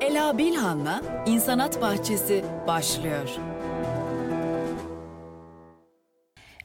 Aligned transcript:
Ela 0.00 0.38
Bilhan'la 0.38 1.00
İnsanat 1.26 1.80
Bahçesi 1.82 2.44
başlıyor. 2.66 3.28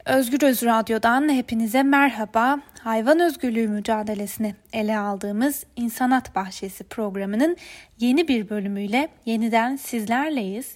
Özgür 0.06 0.42
Öz 0.42 0.62
Radyo'dan 0.62 1.28
hepinize 1.28 1.82
merhaba. 1.82 2.58
Hayvan 2.80 3.20
özgürlüğü 3.20 3.68
mücadelesini 3.68 4.54
ele 4.72 4.98
aldığımız 4.98 5.64
İnsanat 5.76 6.34
Bahçesi 6.34 6.84
programının 6.84 7.56
yeni 7.98 8.28
bir 8.28 8.48
bölümüyle 8.48 9.08
yeniden 9.24 9.76
sizlerleyiz. 9.76 10.74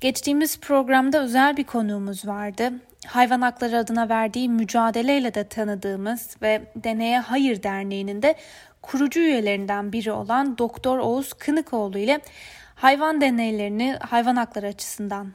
Geçtiğimiz 0.00 0.60
programda 0.60 1.22
özel 1.22 1.56
bir 1.56 1.64
konuğumuz 1.64 2.26
vardı. 2.26 2.72
Hayvan 3.06 3.40
hakları 3.40 3.78
adına 3.78 4.08
verdiği 4.08 4.48
mücadeleyle 4.48 5.34
de 5.34 5.44
tanıdığımız 5.44 6.36
ve 6.42 6.62
Deneye 6.76 7.18
Hayır 7.18 7.62
Derneği'nin 7.62 8.22
de 8.22 8.34
kurucu 8.86 9.20
üyelerinden 9.20 9.92
biri 9.92 10.12
olan 10.12 10.58
Doktor 10.58 10.98
Oğuz 10.98 11.32
Kınıkoğlu 11.32 11.98
ile 11.98 12.20
hayvan 12.74 13.20
deneylerini 13.20 13.96
hayvan 14.00 14.36
hakları 14.36 14.66
açısından 14.66 15.32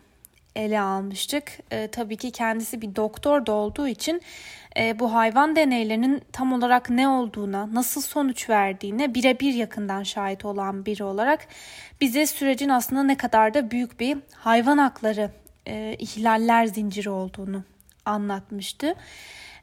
ele 0.55 0.79
almıştık. 0.79 1.59
E, 1.71 1.87
tabii 1.87 2.17
ki 2.17 2.31
kendisi 2.31 2.81
bir 2.81 2.95
doktor 2.95 3.45
da 3.45 3.51
olduğu 3.51 3.87
için 3.87 4.21
e, 4.77 4.99
bu 4.99 5.13
hayvan 5.13 5.55
deneylerinin 5.55 6.21
tam 6.31 6.53
olarak 6.53 6.89
ne 6.89 7.07
olduğuna, 7.07 7.73
nasıl 7.73 8.01
sonuç 8.01 8.49
verdiğine 8.49 9.13
birebir 9.15 9.53
yakından 9.53 10.03
şahit 10.03 10.45
olan 10.45 10.85
biri 10.85 11.03
olarak 11.03 11.47
bize 12.01 12.25
sürecin 12.25 12.69
aslında 12.69 13.03
ne 13.03 13.17
kadar 13.17 13.53
da 13.53 13.71
büyük 13.71 13.99
bir 13.99 14.17
hayvan 14.35 14.77
hakları 14.77 15.31
e, 15.67 15.95
ihlaller 15.99 16.65
zinciri 16.65 17.09
olduğunu 17.09 17.63
anlatmıştı. 18.05 18.95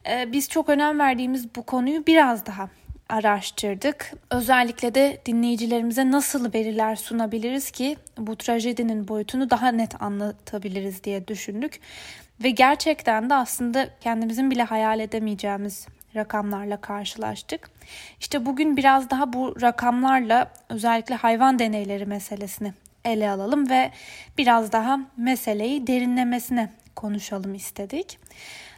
E, 0.09 0.31
biz 0.31 0.49
çok 0.49 0.69
önem 0.69 0.99
verdiğimiz 0.99 1.55
bu 1.55 1.63
konuyu 1.63 2.07
biraz 2.07 2.45
daha 2.45 2.69
araştırdık. 3.09 4.13
Özellikle 4.31 4.95
de 4.95 5.21
dinleyicilerimize 5.25 6.11
nasıl 6.11 6.53
veriler 6.53 6.95
sunabiliriz 6.95 7.71
ki 7.71 7.97
bu 8.17 8.35
trajedinin 8.35 9.07
boyutunu 9.07 9.49
daha 9.49 9.71
net 9.71 10.01
anlatabiliriz 10.01 11.03
diye 11.03 11.27
düşündük. 11.27 11.79
Ve 12.43 12.49
gerçekten 12.49 13.29
de 13.29 13.33
aslında 13.33 13.89
kendimizin 14.01 14.51
bile 14.51 14.63
hayal 14.63 14.99
edemeyeceğimiz 14.99 15.87
rakamlarla 16.15 16.81
karşılaştık. 16.81 17.69
İşte 18.19 18.45
bugün 18.45 18.77
biraz 18.77 19.09
daha 19.09 19.33
bu 19.33 19.61
rakamlarla 19.61 20.51
özellikle 20.69 21.15
hayvan 21.15 21.59
deneyleri 21.59 22.05
meselesini 22.05 22.73
ele 23.05 23.29
alalım 23.29 23.69
ve 23.69 23.91
biraz 24.37 24.71
daha 24.71 24.99
meseleyi 25.17 25.87
derinlemesine 25.87 26.69
konuşalım 26.95 27.55
istedik. 27.55 28.19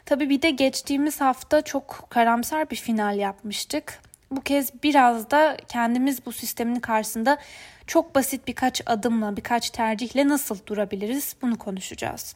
Tabii 0.05 0.29
bir 0.29 0.41
de 0.41 0.49
geçtiğimiz 0.49 1.21
hafta 1.21 1.61
çok 1.61 2.07
karamsar 2.09 2.69
bir 2.69 2.75
final 2.75 3.17
yapmıştık. 3.17 4.01
Bu 4.31 4.41
kez 4.41 4.83
biraz 4.83 5.31
da 5.31 5.57
kendimiz 5.67 6.25
bu 6.25 6.31
sistemin 6.31 6.79
karşısında 6.79 7.37
çok 7.87 8.15
basit 8.15 8.47
birkaç 8.47 8.81
adımla, 8.85 9.37
birkaç 9.37 9.69
tercihle 9.69 10.27
nasıl 10.27 10.57
durabiliriz 10.67 11.35
bunu 11.41 11.57
konuşacağız. 11.57 12.35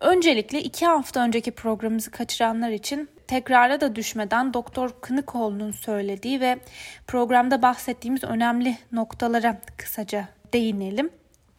Öncelikle 0.00 0.62
iki 0.62 0.86
hafta 0.86 1.20
önceki 1.20 1.50
programımızı 1.50 2.10
kaçıranlar 2.10 2.70
için 2.70 3.08
tekrara 3.26 3.80
da 3.80 3.96
düşmeden 3.96 4.54
Doktor 4.54 4.90
Kınıkoğlu'nun 5.00 5.70
söylediği 5.70 6.40
ve 6.40 6.58
programda 7.06 7.62
bahsettiğimiz 7.62 8.24
önemli 8.24 8.76
noktalara 8.92 9.60
kısaca 9.76 10.28
değinelim. 10.52 11.10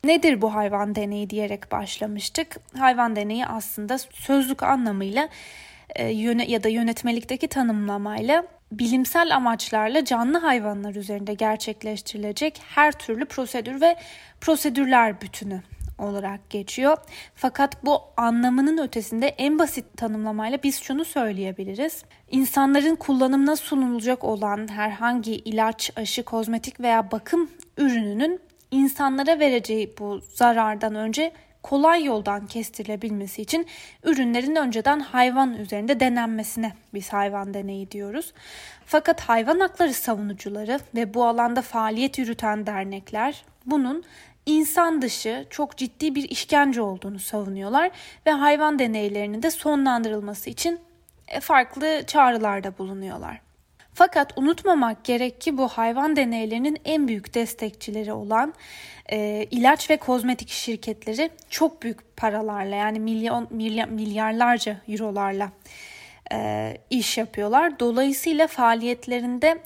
Nedir 0.03 0.41
bu 0.41 0.55
hayvan 0.55 0.95
deneyi 0.95 1.29
diyerek 1.29 1.71
başlamıştık. 1.71 2.57
Hayvan 2.77 3.15
deneyi 3.15 3.45
aslında 3.45 3.97
sözlük 3.97 4.63
anlamıyla 4.63 5.29
e, 5.95 6.05
ya 6.47 6.63
da 6.63 6.69
yönetmelikteki 6.69 7.47
tanımlamayla 7.47 8.43
bilimsel 8.71 9.35
amaçlarla 9.35 10.05
canlı 10.05 10.37
hayvanlar 10.37 10.95
üzerinde 10.95 11.33
gerçekleştirilecek 11.33 12.61
her 12.75 12.91
türlü 12.91 13.25
prosedür 13.25 13.81
ve 13.81 13.95
prosedürler 14.41 15.21
bütünü 15.21 15.61
olarak 15.97 16.49
geçiyor. 16.49 16.97
Fakat 17.35 17.85
bu 17.85 18.01
anlamının 18.17 18.77
ötesinde 18.77 19.27
en 19.27 19.59
basit 19.59 19.97
tanımlamayla 19.97 20.63
biz 20.63 20.81
şunu 20.81 21.05
söyleyebiliriz. 21.05 22.03
İnsanların 22.31 22.95
kullanımına 22.95 23.55
sunulacak 23.55 24.23
olan 24.23 24.71
herhangi 24.71 25.35
ilaç, 25.35 25.91
aşı, 25.95 26.23
kozmetik 26.23 26.79
veya 26.79 27.11
bakım 27.11 27.49
ürününün 27.77 28.39
insanlara 28.71 29.39
vereceği 29.39 29.93
bu 29.99 30.21
zarardan 30.33 30.95
önce 30.95 31.33
kolay 31.63 32.03
yoldan 32.03 32.47
kestirilebilmesi 32.47 33.41
için 33.41 33.67
ürünlerin 34.03 34.55
önceden 34.55 34.99
hayvan 34.99 35.53
üzerinde 35.53 35.99
denenmesine 35.99 36.73
biz 36.93 37.13
hayvan 37.13 37.53
deneyi 37.53 37.91
diyoruz. 37.91 38.33
Fakat 38.85 39.21
hayvan 39.21 39.59
hakları 39.59 39.93
savunucuları 39.93 40.79
ve 40.95 41.13
bu 41.13 41.25
alanda 41.25 41.61
faaliyet 41.61 42.17
yürüten 42.17 42.65
dernekler 42.65 43.45
bunun 43.65 44.03
insan 44.45 45.01
dışı 45.01 45.45
çok 45.49 45.77
ciddi 45.77 46.15
bir 46.15 46.29
işkence 46.29 46.81
olduğunu 46.81 47.19
savunuyorlar 47.19 47.91
ve 48.25 48.31
hayvan 48.31 48.79
deneylerinin 48.79 49.43
de 49.43 49.51
sonlandırılması 49.51 50.49
için 50.49 50.79
e, 51.27 51.39
farklı 51.39 52.03
çağrılarda 52.07 52.77
bulunuyorlar. 52.77 53.50
Fakat 53.93 54.37
unutmamak 54.37 55.03
gerek 55.03 55.41
ki 55.41 55.57
bu 55.57 55.67
hayvan 55.67 56.15
deneylerinin 56.15 56.77
en 56.85 57.07
büyük 57.07 57.33
destekçileri 57.33 58.13
olan 58.13 58.53
e, 59.11 59.47
ilaç 59.51 59.89
ve 59.89 59.97
kozmetik 59.97 60.49
şirketleri 60.49 61.29
çok 61.49 61.81
büyük 61.83 62.17
paralarla 62.17 62.75
yani 62.75 62.99
milyon 62.99 63.47
milyar, 63.49 63.87
milyarlarca 63.87 64.77
eurolarla 64.87 65.51
e, 66.33 66.77
iş 66.89 67.17
yapıyorlar. 67.17 67.79
Dolayısıyla 67.79 68.47
faaliyetlerinde 68.47 69.57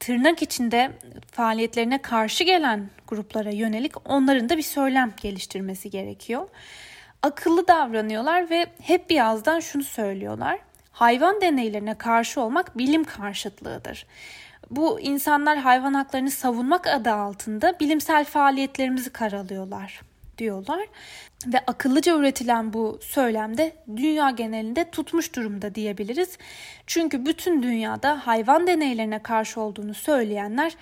tırnak 0.00 0.42
içinde 0.42 0.90
faaliyetlerine 1.32 2.02
karşı 2.02 2.44
gelen 2.44 2.90
gruplara 3.08 3.50
yönelik 3.50 4.10
onların 4.10 4.48
da 4.48 4.56
bir 4.56 4.62
söylem 4.62 5.12
geliştirmesi 5.22 5.90
gerekiyor. 5.90 6.48
Akıllı 7.22 7.68
davranıyorlar 7.68 8.50
ve 8.50 8.66
hep 8.82 9.10
bir 9.10 9.26
ağızdan 9.26 9.60
şunu 9.60 9.82
söylüyorlar 9.82 10.58
hayvan 10.94 11.40
deneylerine 11.40 11.94
karşı 11.94 12.40
olmak 12.40 12.78
bilim 12.78 13.04
karşıtlığıdır. 13.04 14.06
Bu 14.70 15.00
insanlar 15.00 15.58
hayvan 15.58 15.94
haklarını 15.94 16.30
savunmak 16.30 16.86
adı 16.86 17.12
altında 17.12 17.80
bilimsel 17.80 18.24
faaliyetlerimizi 18.24 19.10
karalıyorlar 19.10 20.00
diyorlar 20.38 20.86
ve 21.46 21.58
akıllıca 21.66 22.16
üretilen 22.16 22.72
bu 22.72 22.98
söylemde 23.02 23.76
dünya 23.96 24.30
genelinde 24.30 24.90
tutmuş 24.90 25.36
durumda 25.36 25.74
diyebiliriz. 25.74 26.38
Çünkü 26.86 27.26
bütün 27.26 27.62
dünyada 27.62 28.26
hayvan 28.26 28.66
deneylerine 28.66 29.18
karşı 29.18 29.60
olduğunu 29.60 29.94
söyleyenler 29.94 30.72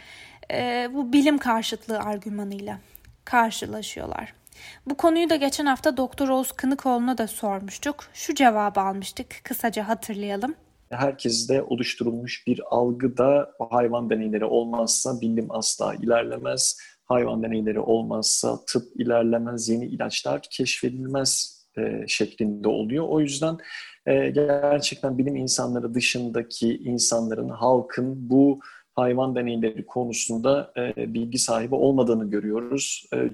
e, 0.53 0.89
bu 0.93 1.12
bilim 1.12 1.39
karşıtlığı 1.39 1.99
argümanıyla 1.99 2.79
karşılaşıyorlar. 3.25 4.42
Bu 4.87 4.97
konuyu 4.97 5.31
da 5.31 5.37
geçen 5.37 5.67
hafta 5.67 5.97
Doktor 5.97 6.28
Oğuz 6.28 6.53
Kınıkoğlu'na 6.53 7.19
da 7.19 7.27
sormuştuk. 7.27 8.05
Şu 8.12 8.34
cevabı 8.34 8.81
almıştık. 8.81 9.27
Kısaca 9.45 9.89
hatırlayalım. 9.89 10.55
Herkeste 10.91 11.62
oluşturulmuş 11.62 12.47
bir 12.47 12.61
algıda 12.71 13.53
hayvan 13.71 14.11
deneyleri 14.11 14.45
olmazsa 14.45 15.21
bilim 15.21 15.47
asla 15.50 15.95
ilerlemez. 15.95 16.78
Hayvan 17.05 17.43
deneyleri 17.43 17.81
olmazsa 17.81 18.65
tıp 18.67 19.00
ilerlemez, 19.00 19.69
yeni 19.69 19.87
ilaçlar 19.87 20.41
keşfedilmez 20.50 21.62
e, 21.79 22.05
şeklinde 22.09 22.69
oluyor. 22.69 23.09
O 23.09 23.21
yüzden 23.21 23.59
e, 24.06 24.31
gerçekten 24.31 25.19
bilim 25.19 25.37
insanları 25.37 25.94
dışındaki 25.94 26.77
insanların, 26.77 27.49
halkın 27.49 28.31
bu 28.31 28.61
hayvan 28.94 29.34
deneyleri 29.34 29.87
konusunda 29.87 30.73
e, 30.77 31.15
bilgi 31.15 31.39
sahibi 31.39 31.75
olmadığını 31.75 32.31
görüyoruz. 32.31 33.06
E, 33.15 33.31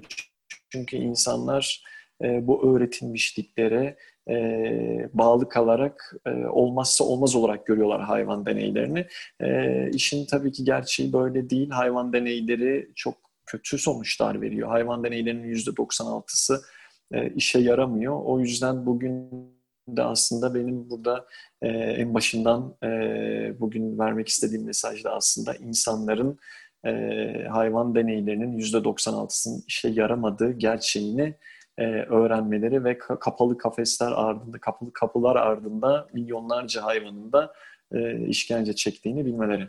çünkü 0.71 0.97
insanlar 0.97 1.83
e, 2.23 2.47
bu 2.47 2.75
öğretilmişliklere 2.75 3.97
e, 4.29 5.09
bağlı 5.13 5.49
kalarak 5.49 6.15
e, 6.25 6.45
olmazsa 6.45 7.03
olmaz 7.03 7.35
olarak 7.35 7.65
görüyorlar 7.65 8.01
hayvan 8.01 8.45
deneylerini. 8.45 9.07
E, 9.41 9.89
işin 9.89 10.25
tabii 10.25 10.51
ki 10.51 10.63
gerçeği 10.63 11.13
böyle 11.13 11.49
değil. 11.49 11.69
Hayvan 11.69 12.13
deneyleri 12.13 12.91
çok 12.95 13.15
kötü 13.45 13.77
sonuçlar 13.77 14.41
veriyor. 14.41 14.67
Hayvan 14.67 15.03
deneylerinin 15.03 15.55
%96'sı 15.55 16.61
e, 17.11 17.29
işe 17.29 17.59
yaramıyor. 17.59 18.21
O 18.23 18.39
yüzden 18.39 18.85
bugün 18.85 19.29
de 19.87 20.03
aslında 20.03 20.55
benim 20.55 20.89
burada 20.89 21.25
e, 21.61 21.67
en 21.69 22.13
başından 22.13 22.75
e, 22.83 22.89
bugün 23.59 23.99
vermek 23.99 24.27
istediğim 24.27 24.65
mesaj 24.65 25.03
da 25.03 25.15
aslında 25.15 25.55
insanların 25.55 26.39
e, 26.85 26.91
hayvan 27.49 27.95
deneylerinin 27.95 28.59
%96'sının 28.59 29.63
işe 29.67 29.89
yaramadığı 29.89 30.51
gerçeğini 30.51 31.35
e, 31.77 31.83
öğrenmeleri 31.85 32.83
ve 32.83 32.97
kapalı 32.97 33.57
kafesler 33.57 34.11
ardında, 34.15 34.57
kapalı 34.57 34.93
kapılar 34.93 35.35
ardında 35.35 36.07
milyonlarca 36.13 36.83
hayvanın 36.83 37.31
da 37.31 37.53
e, 37.93 38.27
işkence 38.27 38.73
çektiğini 38.73 39.25
bilmeleri. 39.25 39.67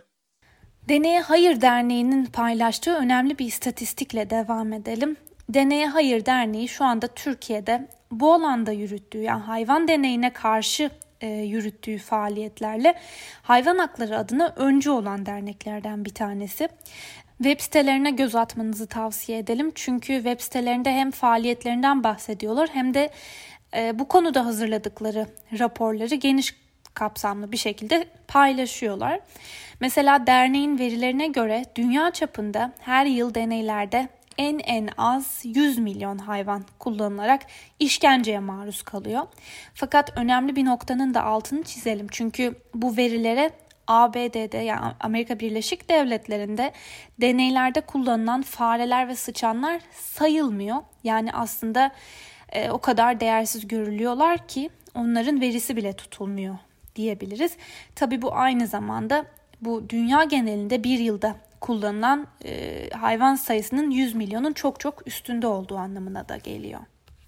Deneye 0.89 1.21
Hayır 1.21 1.61
Derneği'nin 1.61 2.25
paylaştığı 2.25 2.97
önemli 2.97 3.39
bir 3.39 3.47
istatistikle 3.47 4.31
devam 4.31 4.73
edelim. 4.73 5.17
Deneye 5.49 5.87
Hayır 5.87 6.27
Derneği 6.27 6.69
şu 6.69 6.85
anda 6.85 7.07
Türkiye'de 7.07 7.89
bu 8.11 8.33
alanda 8.33 8.73
yürüttüğü 8.73 9.23
yani 9.23 9.43
hayvan 9.43 9.89
deneyine 9.89 10.33
karşı 10.33 10.91
e, 11.21 11.29
yürüttüğü 11.29 11.99
faaliyetlerle 11.99 12.95
hayvan 13.43 13.79
hakları 13.79 14.19
adına 14.19 14.53
öncü 14.57 14.91
olan 14.91 15.27
derneklerden 15.27 16.05
bir 16.05 16.15
tanesi. 16.15 16.69
Web 17.39 17.61
sitelerine 17.61 18.11
göz 18.11 18.35
atmanızı 18.35 18.87
tavsiye 18.87 19.39
edelim. 19.39 19.73
Çünkü 19.75 20.15
web 20.15 20.41
sitelerinde 20.41 20.93
hem 20.93 21.11
faaliyetlerinden 21.11 22.05
bahsediyorlar 22.05 22.69
hem 22.73 22.95
de 22.95 23.11
e, 23.77 23.99
bu 23.99 24.09
konuda 24.09 24.47
hazırladıkları 24.47 25.27
raporları 25.59 26.15
geniş 26.15 26.55
kapsamlı 26.95 27.53
bir 27.53 27.57
şekilde 27.57 28.07
paylaşıyorlar. 28.29 29.21
Mesela 29.81 30.27
derneğin 30.27 30.79
verilerine 30.79 31.27
göre 31.27 31.65
dünya 31.77 32.11
çapında 32.11 32.73
her 32.81 33.07
yıl 33.07 33.35
deneylerde 33.35 34.09
en 34.41 34.59
en 34.59 34.89
az 34.99 35.41
100 35.45 35.79
milyon 35.79 36.19
hayvan 36.19 36.65
kullanılarak 36.79 37.47
işkenceye 37.79 38.41
maruz 38.41 38.83
kalıyor. 38.83 39.23
Fakat 39.75 40.19
önemli 40.19 40.57
bir 40.57 40.65
noktanın 40.65 41.15
da 41.15 41.25
altını 41.25 41.63
çizelim. 41.63 42.07
Çünkü 42.11 42.55
bu 42.75 42.97
verilere 42.97 43.51
ABD'de 43.87 44.59
yani 44.59 44.93
Amerika 45.01 45.41
Birleşik 45.41 45.91
Devletleri'nde 45.91 46.73
deneylerde 47.21 47.81
kullanılan 47.81 48.43
fareler 48.43 49.09
ve 49.09 49.17
sıçanlar 49.17 49.81
sayılmıyor. 49.93 50.77
Yani 51.05 51.33
aslında 51.33 51.93
e, 52.53 52.71
o 52.71 52.79
kadar 52.79 53.21
değersiz 53.21 53.69
görülüyorlar 53.69 54.49
ki 54.49 54.71
onların 54.95 55.41
verisi 55.41 55.77
bile 55.77 55.93
tutulmuyor 55.93 56.59
diyebiliriz. 56.97 57.57
Tabi 57.95 58.23
bu 58.23 58.35
aynı 58.35 58.67
zamanda 58.67 59.25
bu 59.61 59.89
dünya 59.89 60.25
genelinde 60.25 60.85
bir 60.85 60.99
yılda 60.99 61.37
kullanılan 61.61 62.27
e, 62.45 62.91
hayvan 62.91 63.35
sayısının 63.35 63.91
100 63.91 64.15
milyonun 64.15 64.53
çok 64.53 64.81
çok 64.81 65.07
üstünde 65.07 65.47
olduğu 65.47 65.77
anlamına 65.77 66.29
da 66.29 66.37
geliyor. 66.37 66.81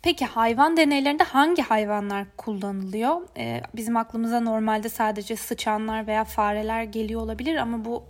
Peki 0.03 0.25
hayvan 0.25 0.77
deneylerinde 0.77 1.25
hangi 1.25 1.63
hayvanlar 1.63 2.27
kullanılıyor? 2.37 3.21
Ee, 3.37 3.63
bizim 3.77 3.97
aklımıza 3.97 4.41
normalde 4.41 4.89
sadece 4.89 5.37
sıçanlar 5.37 6.07
veya 6.07 6.25
fareler 6.25 6.83
geliyor 6.83 7.21
olabilir 7.21 7.57
ama 7.57 7.85
bu 7.85 8.05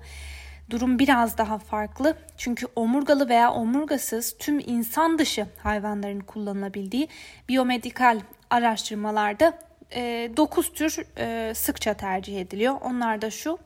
durum 0.71 0.99
biraz 0.99 1.39
daha 1.39 1.59
farklı. 1.59 2.17
Çünkü 2.37 2.67
omurgalı 2.77 3.29
veya 3.29 3.53
omurgasız 3.53 4.37
tüm 4.39 4.59
insan 4.59 5.19
dışı 5.19 5.47
hayvanların 5.63 6.21
kullanılabildiği 6.21 7.09
biyomedikal 7.49 8.21
araştırmalarda 8.51 9.59
e, 9.95 10.31
9 10.37 10.73
tür 10.73 11.05
e, 11.19 11.55
sıkça 11.55 11.95
tercih 11.95 12.41
ediliyor. 12.41 12.75
Onlar 12.81 13.23
da 13.23 13.31
şu. 13.31 13.59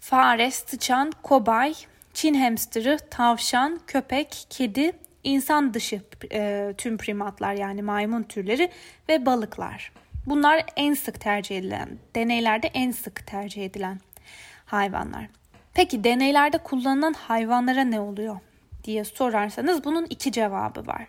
Fare, 0.00 0.50
sıçan, 0.50 1.12
kobay, 1.22 1.74
Çin 2.14 2.34
hamsterı, 2.34 2.98
tavşan, 3.10 3.80
köpek, 3.86 4.46
kedi, 4.50 4.92
insan 5.24 5.74
dışı 5.74 6.00
e, 6.32 6.74
tüm 6.78 6.98
primatlar 6.98 7.54
yani 7.54 7.82
maymun 7.82 8.22
türleri 8.22 8.70
ve 9.08 9.26
balıklar. 9.26 9.92
Bunlar 10.26 10.64
en 10.76 10.94
sık 10.94 11.20
tercih 11.20 11.58
edilen, 11.58 11.88
deneylerde 12.14 12.66
en 12.66 12.90
sık 12.90 13.26
tercih 13.26 13.64
edilen 13.64 14.00
hayvanlar. 14.66 15.26
Peki 15.74 16.04
deneylerde 16.04 16.58
kullanılan 16.58 17.12
hayvanlara 17.12 17.84
ne 17.84 18.00
oluyor 18.00 18.36
diye 18.84 19.04
sorarsanız 19.04 19.84
bunun 19.84 20.06
iki 20.10 20.32
cevabı 20.32 20.86
var. 20.86 21.06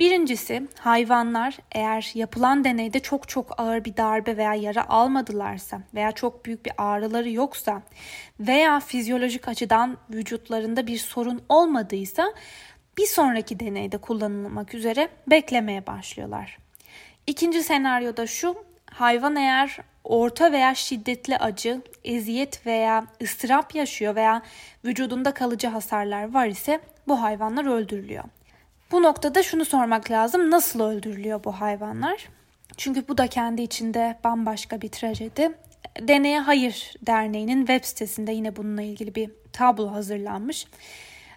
Birincisi 0.00 0.68
hayvanlar 0.78 1.58
eğer 1.72 2.10
yapılan 2.14 2.64
deneyde 2.64 3.00
çok 3.00 3.28
çok 3.28 3.60
ağır 3.60 3.84
bir 3.84 3.96
darbe 3.96 4.36
veya 4.36 4.54
yara 4.54 4.88
almadılarsa 4.88 5.80
veya 5.94 6.12
çok 6.12 6.44
büyük 6.44 6.66
bir 6.66 6.72
ağrıları 6.78 7.30
yoksa 7.30 7.82
veya 8.40 8.80
fizyolojik 8.80 9.48
açıdan 9.48 9.96
vücutlarında 10.10 10.86
bir 10.86 10.98
sorun 10.98 11.42
olmadıysa 11.48 12.34
bir 12.98 13.06
sonraki 13.06 13.60
deneyde 13.60 13.98
kullanılmak 13.98 14.74
üzere 14.74 15.08
beklemeye 15.26 15.86
başlıyorlar. 15.86 16.58
İkinci 17.26 17.62
senaryoda 17.62 18.26
şu, 18.26 18.64
hayvan 18.90 19.36
eğer 19.36 19.78
orta 20.04 20.52
veya 20.52 20.74
şiddetli 20.74 21.38
acı, 21.38 21.82
eziyet 22.04 22.66
veya 22.66 23.06
ıstırap 23.22 23.74
yaşıyor 23.74 24.16
veya 24.16 24.42
vücudunda 24.84 25.34
kalıcı 25.34 25.68
hasarlar 25.68 26.34
var 26.34 26.46
ise 26.46 26.80
bu 27.08 27.22
hayvanlar 27.22 27.64
öldürülüyor. 27.64 28.24
Bu 28.92 29.02
noktada 29.02 29.42
şunu 29.42 29.64
sormak 29.64 30.10
lazım. 30.10 30.50
Nasıl 30.50 30.80
öldürülüyor 30.80 31.44
bu 31.44 31.52
hayvanlar? 31.52 32.28
Çünkü 32.76 33.08
bu 33.08 33.18
da 33.18 33.26
kendi 33.26 33.62
içinde 33.62 34.18
bambaşka 34.24 34.80
bir 34.80 34.88
trajedi. 34.88 35.50
Deneye 36.00 36.40
Hayır 36.40 36.94
Derneği'nin 37.06 37.66
web 37.66 37.84
sitesinde 37.84 38.32
yine 38.32 38.56
bununla 38.56 38.82
ilgili 38.82 39.14
bir 39.14 39.30
tablo 39.52 39.92
hazırlanmış 39.92 40.66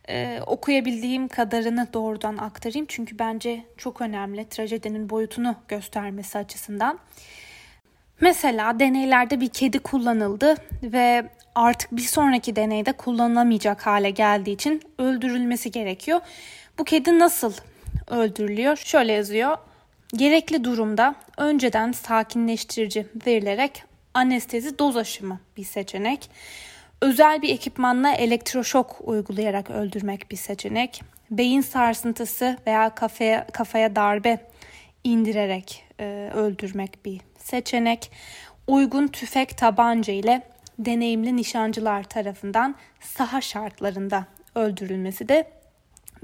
e, 0.09 0.39
okuyabildiğim 0.47 1.27
kadarını 1.27 1.87
doğrudan 1.93 2.37
aktarayım. 2.37 2.85
Çünkü 2.89 3.19
bence 3.19 3.63
çok 3.77 4.01
önemli 4.01 4.49
trajedinin 4.49 5.09
boyutunu 5.09 5.55
göstermesi 5.67 6.37
açısından. 6.37 6.99
Mesela 8.21 8.79
deneylerde 8.79 9.41
bir 9.41 9.49
kedi 9.49 9.79
kullanıldı 9.79 10.55
ve 10.83 11.29
artık 11.55 11.91
bir 11.91 12.01
sonraki 12.01 12.55
deneyde 12.55 12.91
kullanılamayacak 12.91 13.85
hale 13.85 14.09
geldiği 14.09 14.51
için 14.51 14.81
öldürülmesi 14.99 15.71
gerekiyor. 15.71 16.21
Bu 16.77 16.83
kedi 16.83 17.19
nasıl 17.19 17.53
öldürülüyor? 18.07 18.75
Şöyle 18.75 19.13
yazıyor. 19.13 19.57
Gerekli 20.13 20.63
durumda 20.63 21.15
önceden 21.37 21.91
sakinleştirici 21.91 23.07
verilerek 23.27 23.83
anestezi 24.13 24.79
doz 24.79 24.97
aşımı 24.97 25.39
bir 25.57 25.63
seçenek. 25.63 26.29
Özel 27.01 27.41
bir 27.41 27.49
ekipmanla 27.49 28.11
elektroşok 28.11 28.97
uygulayarak 29.03 29.69
öldürmek 29.69 30.31
bir 30.31 30.35
seçenek. 30.35 31.01
Beyin 31.31 31.61
sarsıntısı 31.61 32.57
veya 32.67 32.95
kafaya, 32.95 33.47
kafaya 33.47 33.95
darbe 33.95 34.39
indirerek 35.03 35.83
e, 35.99 36.31
öldürmek 36.35 37.05
bir 37.05 37.21
seçenek. 37.37 38.11
Uygun 38.67 39.07
tüfek 39.07 39.57
tabanca 39.57 40.13
ile 40.13 40.41
deneyimli 40.79 41.35
nişancılar 41.35 42.03
tarafından 42.03 42.75
saha 42.99 43.41
şartlarında 43.41 44.25
öldürülmesi 44.55 45.29
de 45.29 45.47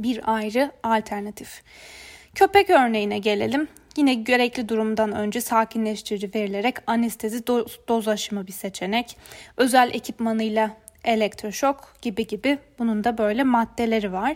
bir 0.04 0.36
ayrı 0.36 0.72
alternatif. 0.84 1.64
Köpek 2.36 2.70
örneğine 2.70 3.20
gelelim. 3.20 3.68
Yine 3.98 4.14
gerekli 4.14 4.70
durumdan 4.70 5.12
önce 5.12 5.42
sakinleştirici 5.42 6.32
verilerek 6.36 6.76
anestezi 6.88 7.48
doz, 7.48 7.80
doz 7.88 8.08
aşımı 8.08 8.48
bir 8.48 8.52
seçenek. 8.52 9.18
Özel 9.58 9.92
ekipmanıyla 9.94 10.78
elektroşok 11.04 11.94
gibi 12.02 12.28
gibi 12.28 12.58
bunun 12.80 13.04
da 13.04 13.18
böyle 13.18 13.44
maddeleri 13.44 14.14
var. 14.14 14.36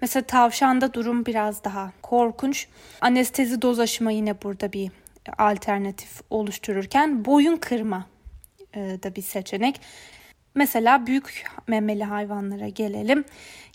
Mesela 0.00 0.22
tavşanda 0.22 0.94
durum 0.94 1.26
biraz 1.26 1.64
daha 1.64 1.92
korkunç. 2.02 2.68
Anestezi 3.00 3.62
doz 3.62 3.80
aşımı 3.80 4.12
yine 4.12 4.42
burada 4.42 4.72
bir 4.72 4.90
alternatif 5.38 6.20
oluştururken 6.30 7.24
boyun 7.24 7.56
kırma 7.56 8.06
e, 8.74 8.80
da 8.80 9.16
bir 9.16 9.22
seçenek. 9.22 9.80
Mesela 10.54 11.06
büyük 11.06 11.44
memeli 11.66 12.04
hayvanlara 12.04 12.68
gelelim. 12.68 13.24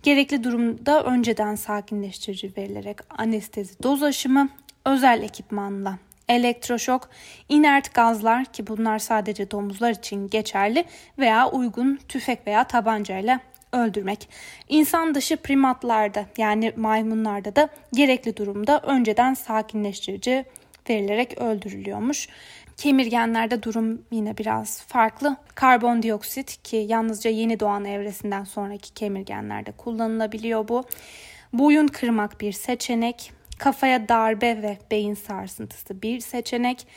Gerekli 0.04 0.44
durumda 0.44 1.04
önceden 1.04 1.56
sakinleştirici 1.56 2.52
verilerek 2.58 2.98
anestezi 3.10 3.84
doz 3.84 4.04
aşımı, 4.04 4.50
özel 4.86 5.24
ekipmanla 5.24 5.98
elektroşok, 6.30 7.10
inert 7.50 7.94
gazlar 7.94 8.46
ki 8.46 8.68
bunlar 8.68 9.00
sadece 9.00 9.52
domuzlar 9.52 9.92
için 9.92 10.28
geçerli 10.28 10.86
veya 11.18 11.50
uygun 11.50 12.00
tüfek 12.08 12.48
veya 12.48 12.64
tabancayla 12.64 13.40
öldürmek. 13.74 14.30
İnsan 14.70 15.16
dışı 15.16 15.38
primatlarda 15.38 16.26
yani 16.38 16.74
maymunlarda 16.76 17.56
da 17.56 17.70
gerekli 17.94 18.38
durumda 18.38 18.80
önceden 18.80 19.34
sakinleştirici 19.34 20.46
verilerek 20.90 21.38
öldürülüyormuş. 21.38 22.28
Kemirgenlerde 22.78 23.64
durum 23.64 24.02
yine 24.12 24.38
biraz 24.38 24.82
farklı. 24.82 25.38
Karbondioksit 25.56 26.64
ki 26.64 26.86
yalnızca 26.90 27.30
yeni 27.30 27.60
doğan 27.60 27.86
evresinden 27.86 28.44
sonraki 28.44 28.94
kemirgenlerde 28.94 29.72
kullanılabiliyor 29.72 30.68
bu. 30.68 30.84
Boyun 31.54 31.88
kırmak 31.88 32.42
bir 32.42 32.52
seçenek. 32.52 33.32
Kafaya 33.60 34.10
darbe 34.10 34.62
ve 34.62 34.78
beyin 34.92 35.14
sarsıntısı 35.14 36.02
bir 36.02 36.20
seçenek. 36.20 36.88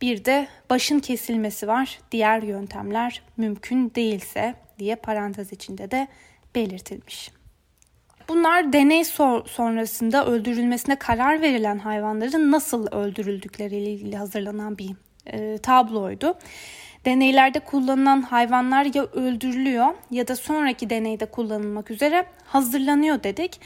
Bir 0.00 0.24
de 0.24 0.48
başın 0.70 0.98
kesilmesi 0.98 1.68
var. 1.68 1.98
Diğer 2.12 2.42
yöntemler 2.42 3.22
mümkün 3.36 3.92
değilse 3.94 4.54
diye 4.78 4.96
parantez 4.96 5.52
içinde 5.52 5.90
de 5.90 6.08
belirtilmiş. 6.54 7.41
Bunlar 8.28 8.72
deney 8.72 9.04
sonrasında 9.04 10.26
öldürülmesine 10.26 10.96
karar 10.96 11.42
verilen 11.42 11.78
hayvanların 11.78 12.52
nasıl 12.52 12.86
öldürüldükleriyle 12.86 13.90
ilgili 13.90 14.16
hazırlanan 14.16 14.78
bir 14.78 14.90
e, 15.26 15.58
tabloydu. 15.58 16.34
Deneylerde 17.04 17.60
kullanılan 17.60 18.22
hayvanlar 18.22 18.86
ya 18.94 19.02
öldürülüyor 19.04 19.94
ya 20.10 20.28
da 20.28 20.36
sonraki 20.36 20.90
deneyde 20.90 21.26
kullanılmak 21.26 21.90
üzere 21.90 22.26
hazırlanıyor 22.44 23.22
dedik. 23.22 23.60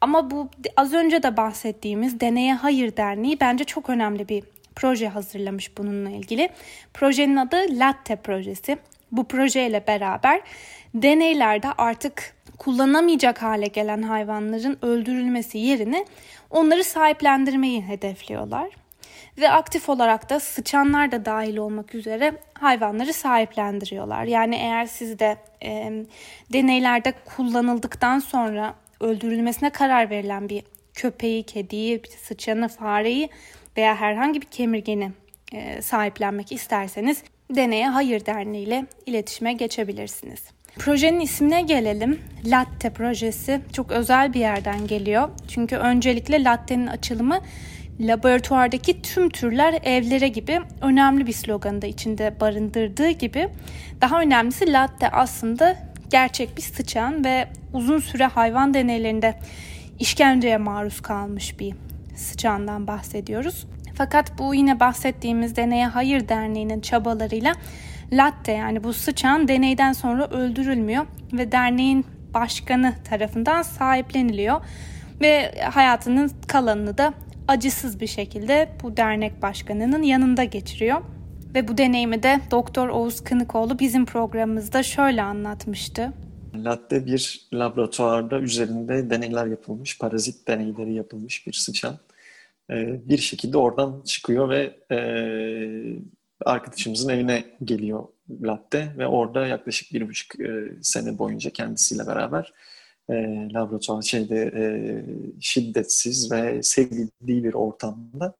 Ama 0.00 0.30
bu 0.30 0.48
az 0.76 0.92
önce 0.92 1.22
de 1.22 1.36
bahsettiğimiz 1.36 2.20
Deneye 2.20 2.54
Hayır 2.54 2.96
Derneği 2.96 3.40
bence 3.40 3.64
çok 3.64 3.90
önemli 3.90 4.28
bir 4.28 4.44
proje 4.76 5.08
hazırlamış 5.08 5.78
bununla 5.78 6.10
ilgili. 6.10 6.48
Projenin 6.94 7.36
adı 7.36 7.56
Latte 7.70 8.16
projesi. 8.16 8.78
Bu 9.12 9.28
projeyle 9.28 9.86
beraber 9.86 10.40
deneylerde 10.94 11.72
artık 11.78 12.34
kullanamayacak 12.64 13.42
hale 13.42 13.66
gelen 13.66 14.02
hayvanların 14.02 14.78
öldürülmesi 14.82 15.58
yerine 15.58 16.04
onları 16.50 16.84
sahiplendirmeyi 16.84 17.82
hedefliyorlar. 17.82 18.70
ve 19.38 19.50
aktif 19.50 19.88
olarak 19.88 20.30
da 20.30 20.40
sıçanlar 20.40 21.12
da 21.12 21.24
dahil 21.24 21.56
olmak 21.56 21.94
üzere 21.94 22.32
hayvanları 22.54 23.12
sahiplendiriyorlar. 23.12 24.24
Yani 24.24 24.56
eğer 24.56 24.86
siz 24.86 25.18
de 25.18 25.36
e, 25.64 25.92
deneylerde 26.52 27.12
kullanıldıktan 27.36 28.18
sonra 28.18 28.74
öldürülmesine 29.00 29.70
karar 29.70 30.10
verilen 30.10 30.48
bir 30.48 30.62
köpeği, 30.94 31.42
kediyi, 31.42 32.02
sıçanı, 32.22 32.68
fareyi 32.68 33.28
veya 33.76 33.96
herhangi 33.96 34.40
bir 34.40 34.46
kemirgeni 34.46 35.12
e, 35.52 35.82
sahiplenmek 35.82 36.52
isterseniz 36.52 37.22
Deneye 37.50 37.88
Hayır 37.88 38.26
Derneği 38.26 38.66
ile 38.66 38.86
iletişime 39.06 39.52
geçebilirsiniz. 39.52 40.42
Projenin 40.78 41.20
ismine 41.20 41.62
gelelim. 41.62 42.20
Latte 42.44 42.90
projesi 42.90 43.60
çok 43.72 43.92
özel 43.92 44.34
bir 44.34 44.40
yerden 44.40 44.86
geliyor. 44.86 45.28
Çünkü 45.48 45.76
öncelikle 45.76 46.44
latte'nin 46.44 46.86
açılımı 46.86 47.40
laboratuvardaki 48.00 49.02
tüm 49.02 49.28
türler 49.30 49.80
evlere 49.84 50.28
gibi 50.28 50.60
önemli 50.80 51.26
bir 51.26 51.32
sloganı 51.32 51.82
da 51.82 51.86
içinde 51.86 52.40
barındırdığı 52.40 53.10
gibi 53.10 53.48
daha 54.00 54.20
önemlisi 54.20 54.72
latte 54.72 55.10
aslında 55.10 55.76
gerçek 56.10 56.56
bir 56.56 56.62
sıçan 56.62 57.24
ve 57.24 57.48
uzun 57.72 57.98
süre 57.98 58.26
hayvan 58.26 58.74
deneylerinde 58.74 59.38
işkenceye 59.98 60.56
maruz 60.56 61.00
kalmış 61.00 61.60
bir 61.60 61.74
sıçandan 62.16 62.86
bahsediyoruz. 62.86 63.66
Fakat 63.94 64.38
bu 64.38 64.54
yine 64.54 64.80
bahsettiğimiz 64.80 65.56
Deneye 65.56 65.86
Hayır 65.86 66.28
Derneği'nin 66.28 66.80
çabalarıyla 66.80 67.54
Latte 68.12 68.52
yani 68.52 68.84
bu 68.84 68.92
sıçan 68.92 69.48
deneyden 69.48 69.92
sonra 69.92 70.26
öldürülmüyor 70.26 71.06
ve 71.32 71.52
derneğin 71.52 72.06
başkanı 72.34 72.94
tarafından 73.04 73.62
sahipleniliyor 73.62 74.60
ve 75.20 75.60
hayatının 75.60 76.30
kalanını 76.48 76.98
da 76.98 77.14
acısız 77.48 78.00
bir 78.00 78.06
şekilde 78.06 78.68
bu 78.82 78.96
dernek 78.96 79.42
başkanının 79.42 80.02
yanında 80.02 80.44
geçiriyor. 80.44 81.00
Ve 81.54 81.68
bu 81.68 81.78
deneyimi 81.78 82.22
de 82.22 82.40
Doktor 82.50 82.88
Oğuz 82.88 83.24
Kınıkoğlu 83.24 83.78
bizim 83.78 84.06
programımızda 84.06 84.82
şöyle 84.82 85.22
anlatmıştı. 85.22 86.12
Latte 86.54 87.06
bir 87.06 87.48
laboratuvarda 87.52 88.40
üzerinde 88.40 89.10
deneyler 89.10 89.46
yapılmış, 89.46 89.98
parazit 89.98 90.48
deneyleri 90.48 90.94
yapılmış 90.94 91.46
bir 91.46 91.52
sıçan. 91.52 91.98
Ee, 92.70 93.00
bir 93.08 93.18
şekilde 93.18 93.58
oradan 93.58 94.02
çıkıyor 94.04 94.48
ve 94.48 94.76
e, 94.90 94.98
arkadaşımızın 96.44 97.08
evine 97.08 97.44
geliyor 97.64 98.04
Latte 98.42 98.94
ve 98.98 99.06
orada 99.06 99.46
yaklaşık 99.46 99.92
bir 99.92 100.08
buçuk 100.08 100.40
e, 100.40 100.72
sene 100.82 101.18
boyunca 101.18 101.50
kendisiyle 101.50 102.06
beraber 102.06 102.52
e, 103.10 103.14
laboratuvar 103.52 104.02
şeyde 104.02 104.52
e, 104.56 104.64
şiddetsiz 105.40 106.32
ve 106.32 106.62
sevildiği 106.62 107.44
bir 107.44 107.54
ortamda 107.54 108.34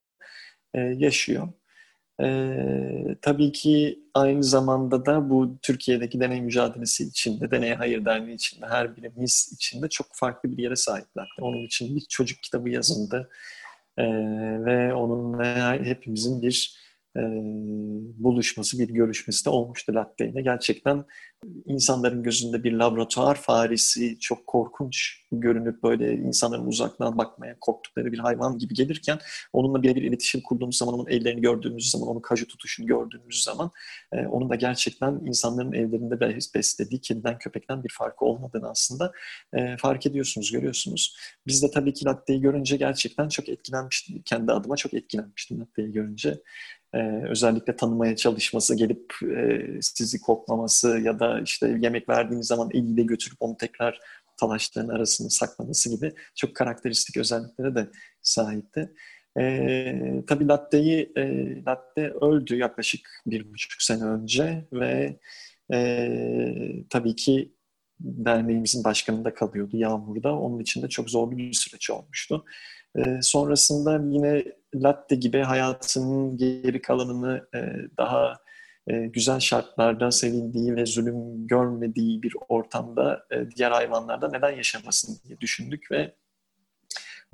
e, 0.74 0.80
yaşıyor. 0.80 1.48
E, 2.22 2.26
tabii 3.22 3.52
ki 3.52 3.98
aynı 4.14 4.44
zamanda 4.44 5.06
da 5.06 5.30
bu 5.30 5.58
Türkiye'deki 5.62 6.20
deney 6.20 6.42
mücadelesi 6.42 7.04
içinde, 7.04 7.50
Deney 7.50 7.74
Hayır 7.74 8.04
Derneği 8.04 8.34
içinde, 8.34 8.66
her 8.66 8.96
birimiz 8.96 9.50
içinde 9.54 9.88
çok 9.88 10.06
farklı 10.12 10.56
bir 10.56 10.62
yere 10.62 10.76
sahipler. 10.76 11.28
Onun 11.40 11.66
için 11.66 11.96
bir 11.96 12.00
çocuk 12.00 12.42
kitabı 12.42 12.68
yazıldı 12.68 13.30
e, 13.98 14.04
ve 14.64 14.94
onunla 14.94 15.74
hepimizin 15.74 16.42
bir 16.42 16.81
e, 17.16 17.22
buluşması, 18.24 18.78
bir 18.78 18.88
görüşmesi 18.88 19.44
de 19.44 19.50
olmuştu 19.50 19.94
Latte 19.94 20.28
ile. 20.28 20.42
Gerçekten 20.42 21.04
insanların 21.66 22.22
gözünde 22.22 22.64
bir 22.64 22.72
laboratuvar 22.72 23.34
faresi 23.34 24.18
çok 24.18 24.46
korkunç 24.46 25.22
görünüp 25.32 25.82
böyle 25.82 26.14
insanların 26.14 26.66
uzaktan 26.66 27.18
bakmaya 27.18 27.56
korktukları 27.60 28.12
bir 28.12 28.18
hayvan 28.18 28.58
gibi 28.58 28.74
gelirken 28.74 29.18
onunla 29.52 29.82
birebir 29.82 30.02
iletişim 30.02 30.40
kurduğumuz 30.40 30.76
zaman, 30.76 30.94
onun 30.94 31.06
ellerini 31.06 31.40
gördüğümüz 31.40 31.90
zaman, 31.90 32.08
onun 32.08 32.20
kaju 32.20 32.46
tutuşunu 32.46 32.86
gördüğümüz 32.86 33.42
zaman 33.42 33.70
e, 34.12 34.26
onun 34.26 34.50
da 34.50 34.54
gerçekten 34.54 35.20
insanların 35.26 35.72
evlerinde 35.72 36.20
beslediği 36.54 37.00
kediden, 37.00 37.38
köpekten 37.38 37.84
bir 37.84 37.92
farkı 37.98 38.24
olmadığını 38.24 38.70
aslında 38.70 39.12
e, 39.52 39.76
fark 39.76 40.06
ediyorsunuz, 40.06 40.52
görüyorsunuz. 40.52 41.16
Biz 41.46 41.62
de 41.62 41.70
tabii 41.70 41.94
ki 41.94 42.04
Latte'yi 42.04 42.40
görünce 42.40 42.76
gerçekten 42.76 43.28
çok 43.28 43.48
etkilenmiştim. 43.48 44.22
Kendi 44.22 44.52
adıma 44.52 44.76
çok 44.76 44.94
etkilenmiştim 44.94 45.60
Latte'yi 45.60 45.92
görünce. 45.92 46.40
Ee, 46.94 47.22
özellikle 47.28 47.76
tanımaya 47.76 48.16
çalışması, 48.16 48.76
gelip 48.76 49.12
e, 49.36 49.62
sizi 49.80 50.20
koklaması 50.20 50.98
ya 50.98 51.18
da 51.18 51.40
işte 51.40 51.76
yemek 51.80 52.08
verdiğiniz 52.08 52.46
zaman 52.46 52.70
eliyle 52.74 53.02
götürüp 53.02 53.36
onu 53.40 53.56
tekrar 53.56 53.98
talaşların 54.40 54.88
arasında 54.88 55.30
saklaması 55.30 55.90
gibi 55.90 56.12
çok 56.34 56.56
karakteristik 56.56 57.16
özelliklere 57.16 57.74
de 57.74 57.88
sahipti. 58.22 58.92
E, 59.38 60.22
tabii 60.26 60.48
Latte'yi, 60.48 61.12
e, 61.16 61.22
Latte 61.64 62.10
öldü 62.10 62.56
yaklaşık 62.56 63.22
bir 63.26 63.52
buçuk 63.52 63.82
sene 63.82 64.04
önce 64.04 64.64
ve 64.72 65.18
e, 65.72 66.84
tabii 66.90 67.16
ki 67.16 67.52
derneğimizin 68.04 68.84
başkanında 68.84 69.34
kalıyordu 69.34 69.76
Yağmur'da. 69.76 70.38
Onun 70.38 70.58
için 70.58 70.82
de 70.82 70.88
çok 70.88 71.10
zorlu 71.10 71.36
bir 71.36 71.52
süreç 71.52 71.90
olmuştu. 71.90 72.44
E, 72.96 73.22
sonrasında 73.22 74.00
yine 74.10 74.44
Latte 74.74 75.16
gibi 75.16 75.38
hayatının 75.38 76.36
geri 76.36 76.82
kalanını 76.82 77.46
e, 77.54 77.58
daha 77.98 78.38
e, 78.86 79.06
güzel 79.06 79.40
şartlarda 79.40 80.10
sevildiği 80.10 80.76
ve 80.76 80.86
zulüm 80.86 81.46
görmediği 81.46 82.22
bir 82.22 82.34
ortamda 82.48 83.26
e, 83.30 83.50
diğer 83.56 83.70
hayvanlarda 83.70 84.28
neden 84.28 84.50
yaşamasın 84.50 85.18
diye 85.24 85.40
düşündük 85.40 85.90
ve 85.90 86.14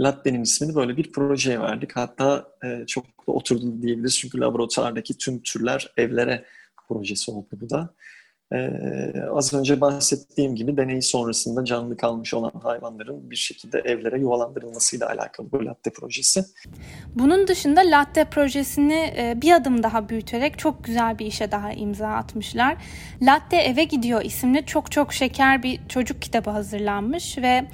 Latte'nin 0.01 0.43
ismini 0.43 0.75
böyle 0.75 0.97
bir 0.97 1.13
projeye 1.13 1.61
verdik. 1.61 1.97
Hatta 1.97 2.49
e, 2.65 2.87
çok 2.87 3.05
da 3.05 3.33
oturdu 3.33 3.83
diyebiliriz 3.83 4.19
çünkü 4.19 4.41
laboratuvardaki 4.41 5.19
tüm 5.19 5.43
türler 5.43 5.93
evlere 5.97 6.45
projesi 6.89 7.31
oldu 7.31 7.49
bu 7.53 7.71
da. 7.71 7.95
Ee, 8.53 9.15
az 9.35 9.55
önce 9.55 9.81
bahsettiğim 9.81 10.55
gibi 10.55 10.77
deney 10.77 11.03
sonrasında 11.03 11.65
canlı 11.65 11.97
kalmış 11.97 12.35
olan 12.35 12.53
hayvanların 12.63 13.31
bir 13.31 13.37
şekilde 13.37 13.79
evlere 13.79 14.19
yuvalandırılmasıyla 14.19 15.09
alakalı 15.09 15.53
bu 15.53 15.67
latte 15.67 15.91
projesi. 15.91 16.45
Bunun 17.15 17.47
dışında 17.49 17.81
latte 17.81 18.25
projesini 18.25 19.15
e, 19.17 19.35
bir 19.43 19.53
adım 19.53 19.83
daha 19.83 20.09
büyüterek 20.09 20.59
çok 20.59 20.85
güzel 20.85 21.19
bir 21.19 21.27
işe 21.27 21.53
daha 21.53 21.73
imza 21.73 22.09
atmışlar. 22.09 22.77
Latte 23.23 23.57
Eve 23.57 23.85
Gidiyor 23.85 24.23
isimli 24.25 24.67
çok 24.67 24.93
çok 24.93 25.13
şeker 25.13 25.63
bir 25.63 25.81
çocuk 25.89 26.23
kitabı 26.23 26.51
hazırlanmış 26.51 27.39
ve 27.39 27.65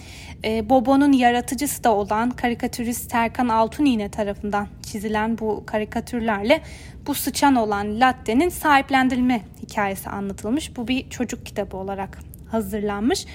e, 0.45 0.71
Bobo'nun 0.71 1.12
yaratıcısı 1.12 1.85
da 1.85 1.95
olan 1.95 2.31
karikatürist 2.31 3.11
Terkan 3.11 3.49
Altuniğne 3.49 4.11
tarafından 4.11 4.69
çizilen 4.83 5.38
bu 5.38 5.66
karikatürlerle 5.66 6.62
bu 7.07 7.14
sıçan 7.14 7.54
olan 7.54 8.00
latte'nin 8.00 8.49
sahiplendirilme 8.49 9.40
hikayesi 9.64 10.11
anlatılmış. 10.11 10.76
Bu 10.76 10.88
bir 10.88 11.11
çocuk 11.11 11.47
kitabı 11.47 11.76
olarak 11.76 12.18
hazırlanmış. 12.50 13.26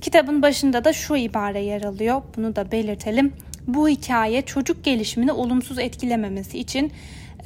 Kitabın 0.00 0.42
başında 0.42 0.84
da 0.84 0.92
şu 0.92 1.16
ibare 1.16 1.60
yer 1.60 1.82
alıyor. 1.82 2.22
Bunu 2.36 2.56
da 2.56 2.72
belirtelim. 2.72 3.32
Bu 3.66 3.88
hikaye 3.88 4.42
çocuk 4.42 4.84
gelişimini 4.84 5.32
olumsuz 5.32 5.78
etkilememesi 5.78 6.58
için 6.58 6.92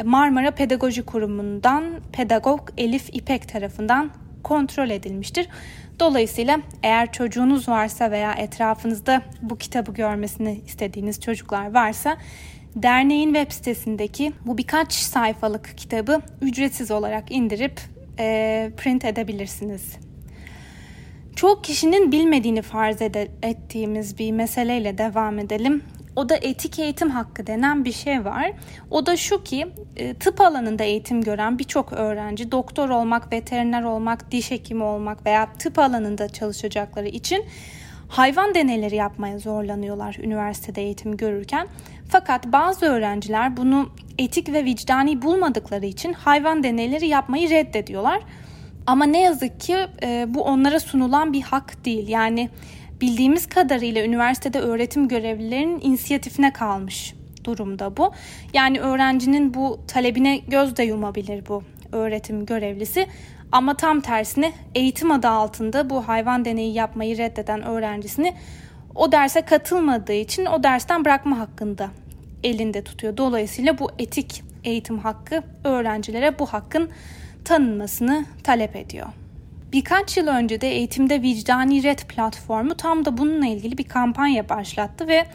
Marmara 0.05 0.51
Pedagoji 0.51 1.03
Kurumu'ndan 1.03 1.85
pedagog 2.13 2.71
Elif 2.79 3.09
İpek 3.13 3.49
tarafından 3.49 4.11
kontrol 4.43 4.91
edilmiştir. 4.91 5.49
Dolayısıyla 6.01 6.61
eğer 6.83 7.13
çocuğunuz 7.13 7.69
varsa 7.69 8.11
veya 8.11 8.33
etrafınızda 8.33 9.23
bu 9.43 9.59
kitabı 9.59 9.93
görmesini 9.93 10.61
istediğiniz 10.67 11.21
çocuklar 11.21 11.75
varsa 11.75 12.17
derneğin 12.77 13.35
web 13.35 13.53
sitesindeki 13.53 14.33
bu 14.47 14.59
birkaç 14.59 14.93
sayfalık 14.93 15.79
kitabı 15.79 16.21
ücretsiz 16.43 16.91
olarak 16.91 17.33
indirip 17.33 17.81
e, 18.19 18.71
print 18.77 19.05
edebilirsiniz. 19.05 19.97
Çok 21.37 21.65
kişinin 21.65 22.13
bilmediğini 22.13 22.63
farz 22.63 23.01
ed- 23.01 23.29
ettiğimiz 23.43 24.19
bir 24.19 24.33
meseleyle 24.33 24.99
devam 24.99 25.39
edelim. 25.39 25.83
O 26.17 26.29
da 26.29 26.37
etik 26.37 26.79
eğitim 26.79 27.11
hakkı 27.11 27.47
denen 27.47 27.85
bir 27.85 27.93
şey 27.93 28.25
var. 28.25 28.53
O 28.91 29.07
da 29.07 29.17
şu 29.17 29.43
ki 29.45 29.67
e, 29.97 30.15
tıp 30.15 30.41
alanında 30.41 30.85
eğitim 30.85 31.23
gören 31.23 31.59
birçok 31.59 31.93
öğrenci 31.93 32.53
doktor 32.53 32.89
olmak, 32.89 33.33
veteriner 33.33 33.83
olmak, 33.83 34.31
diş 34.31 34.51
hekimi 34.51 34.85
olmak 34.85 35.27
veya 35.27 35.53
tıp 35.53 35.79
alanında 35.79 36.29
çalışacakları 36.29 37.09
için 37.09 37.45
hayvan 38.09 38.55
deneyleri 38.55 38.97
yapmaya 38.97 39.39
zorlanıyorlar 39.39 40.17
üniversitede 40.23 40.83
eğitim 40.83 41.17
görürken. 41.17 41.67
Fakat 42.09 42.47
bazı 42.47 42.87
öğrenciler 42.87 43.57
bunu 43.57 43.91
etik 44.19 44.53
ve 44.53 44.65
vicdani 44.65 45.23
bulmadıkları 45.23 45.87
için 45.87 46.13
hayvan 46.13 46.63
deneyleri 46.63 47.07
yapmayı 47.07 47.51
reddediyorlar. 47.51 48.21
Ama 48.87 49.05
ne 49.05 49.21
yazık 49.21 49.61
ki 49.61 49.77
e, 50.03 50.27
bu 50.29 50.43
onlara 50.43 50.81
sunulan 50.81 51.33
bir 51.33 51.43
hak 51.43 51.85
değil. 51.85 52.09
Yani 52.09 52.51
bildiğimiz 53.01 53.49
kadarıyla 53.49 54.05
üniversitede 54.05 54.61
öğretim 54.61 55.09
görevlilerinin 55.09 55.81
inisiyatifine 55.83 56.53
kalmış 56.53 57.15
durumda 57.45 57.97
bu. 57.97 58.13
Yani 58.55 58.81
öğrencinin 58.81 59.55
bu 59.55 59.81
talebine 59.89 60.37
göz 60.37 60.77
de 60.77 60.83
yumabilir 60.83 61.47
bu 61.49 61.63
öğretim 61.93 62.47
görevlisi. 62.47 63.07
Ama 63.53 63.77
tam 63.77 64.01
tersine 64.01 64.53
eğitim 64.75 65.11
adı 65.11 65.29
altında 65.29 65.91
bu 65.91 66.09
hayvan 66.09 66.45
deneyi 66.45 66.75
yapmayı 66.75 67.19
reddeden 67.19 67.63
öğrencisini 67.63 68.35
o 68.95 69.13
derse 69.13 69.43
katılmadığı 69.43 70.13
için 70.13 70.47
o 70.47 70.63
dersten 70.63 71.05
bırakma 71.05 71.39
hakkında 71.39 71.91
elinde 72.45 72.85
tutuyor. 72.85 73.17
Dolayısıyla 73.17 73.79
bu 73.79 73.91
etik 73.99 74.43
eğitim 74.65 74.99
hakkı 74.99 75.43
öğrencilere 75.65 76.39
bu 76.39 76.47
hakkın 76.47 76.91
tanınmasını 77.45 78.25
talep 78.43 78.77
ediyor. 78.77 79.07
Birkaç 79.73 80.17
yıl 80.17 80.27
önce 80.27 80.61
de 80.61 80.69
Eğitimde 80.69 81.23
Vicdani 81.23 81.83
Red 81.83 81.99
platformu 81.99 82.75
tam 82.75 83.05
da 83.05 83.19
bununla 83.19 83.47
ilgili 83.47 83.79
bir 83.79 83.85
kampanya 83.85 84.49
başlattı 84.49 85.09
ve 85.09 85.27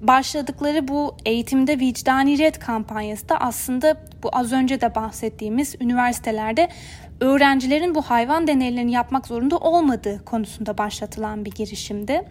başladıkları 0.00 0.88
bu 0.88 1.16
Eğitimde 1.26 1.80
Vicdani 1.80 2.38
Red 2.38 2.54
kampanyası 2.54 3.28
da 3.28 3.40
aslında 3.40 3.96
bu 4.22 4.30
az 4.32 4.52
önce 4.52 4.80
de 4.80 4.94
bahsettiğimiz 4.94 5.74
üniversitelerde 5.80 6.68
öğrencilerin 7.20 7.94
bu 7.94 8.02
hayvan 8.02 8.46
deneylerini 8.46 8.92
yapmak 8.92 9.26
zorunda 9.26 9.58
olmadığı 9.58 10.24
konusunda 10.24 10.78
başlatılan 10.78 11.44
bir 11.44 11.50
girişimdi. 11.50 12.22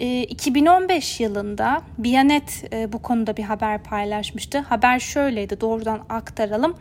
2015 0.00 1.20
yılında 1.20 1.82
Biyanet 1.98 2.64
e, 2.72 2.92
bu 2.92 3.02
konuda 3.02 3.36
bir 3.36 3.42
haber 3.42 3.82
paylaşmıştı. 3.82 4.58
Haber 4.58 4.98
şöyleydi 4.98 5.60
doğrudan 5.60 6.00
aktaralım. 6.08 6.76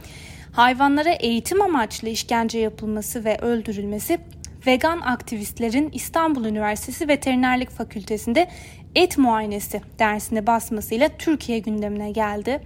Hayvanlara 0.51 1.09
eğitim 1.09 1.61
amaçlı 1.61 2.09
işkence 2.09 2.59
yapılması 2.59 3.25
ve 3.25 3.38
öldürülmesi 3.38 4.19
vegan 4.67 4.99
aktivistlerin 4.99 5.89
İstanbul 5.93 6.45
Üniversitesi 6.45 7.07
Veterinerlik 7.07 7.69
Fakültesi'nde 7.69 8.49
et 8.95 9.17
muayenesi 9.17 9.81
dersine 9.99 10.47
basmasıyla 10.47 11.09
Türkiye 11.17 11.59
gündemine 11.59 12.11
geldi. 12.11 12.61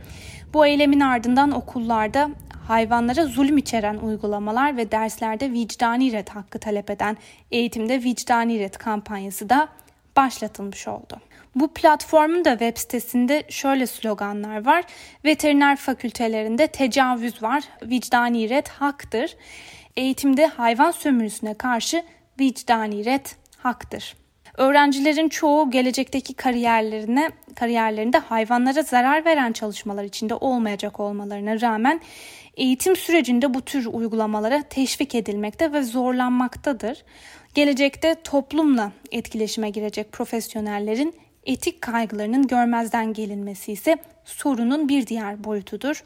Bu 0.53 0.65
eylemin 0.65 0.99
ardından 0.99 1.51
okullarda 1.51 2.29
hayvanlara 2.67 3.25
zulüm 3.25 3.57
içeren 3.57 3.97
uygulamalar 3.97 4.77
ve 4.77 4.91
derslerde 4.91 5.51
vicdani 5.51 6.11
ret 6.11 6.29
hakkı 6.29 6.59
talep 6.59 6.89
eden 6.89 7.17
eğitimde 7.51 8.03
vicdani 8.03 8.59
ret 8.59 8.77
kampanyası 8.77 9.49
da 9.49 9.69
başlatılmış 10.17 10.87
oldu. 10.87 11.21
Bu 11.55 11.73
platformun 11.73 12.45
da 12.45 12.51
web 12.51 12.77
sitesinde 12.77 13.43
şöyle 13.49 13.87
sloganlar 13.87 14.65
var. 14.65 14.83
Veteriner 15.25 15.75
fakültelerinde 15.75 16.67
tecavüz 16.67 17.43
var, 17.43 17.63
vicdani 17.83 18.49
ret 18.49 18.69
haktır. 18.69 19.35
Eğitimde 19.97 20.47
hayvan 20.47 20.91
sömürüsüne 20.91 21.53
karşı 21.53 22.03
vicdani 22.39 23.05
ret 23.05 23.35
haktır. 23.57 24.15
Öğrencilerin 24.57 25.29
çoğu 25.29 25.71
gelecekteki 25.71 26.33
kariyerlerine 26.33 27.31
kariyerlerinde 27.55 28.17
hayvanlara 28.17 28.81
zarar 28.81 29.25
veren 29.25 29.51
çalışmalar 29.51 30.03
içinde 30.03 30.35
olmayacak 30.35 30.99
olmalarına 30.99 31.61
rağmen 31.61 32.01
eğitim 32.57 32.95
sürecinde 32.95 33.53
bu 33.53 33.61
tür 33.61 33.85
uygulamalara 33.85 34.61
teşvik 34.61 35.15
edilmekte 35.15 35.73
ve 35.73 35.83
zorlanmaktadır. 35.83 37.03
Gelecekte 37.53 38.15
toplumla 38.23 38.91
etkileşime 39.11 39.69
girecek 39.69 40.11
profesyonellerin 40.11 41.15
etik 41.45 41.81
kaygılarının 41.81 42.47
görmezden 42.47 43.13
gelinmesi 43.13 43.71
ise 43.71 43.97
sorunun 44.25 44.89
bir 44.89 45.07
diğer 45.07 45.43
boyutudur. 45.43 46.03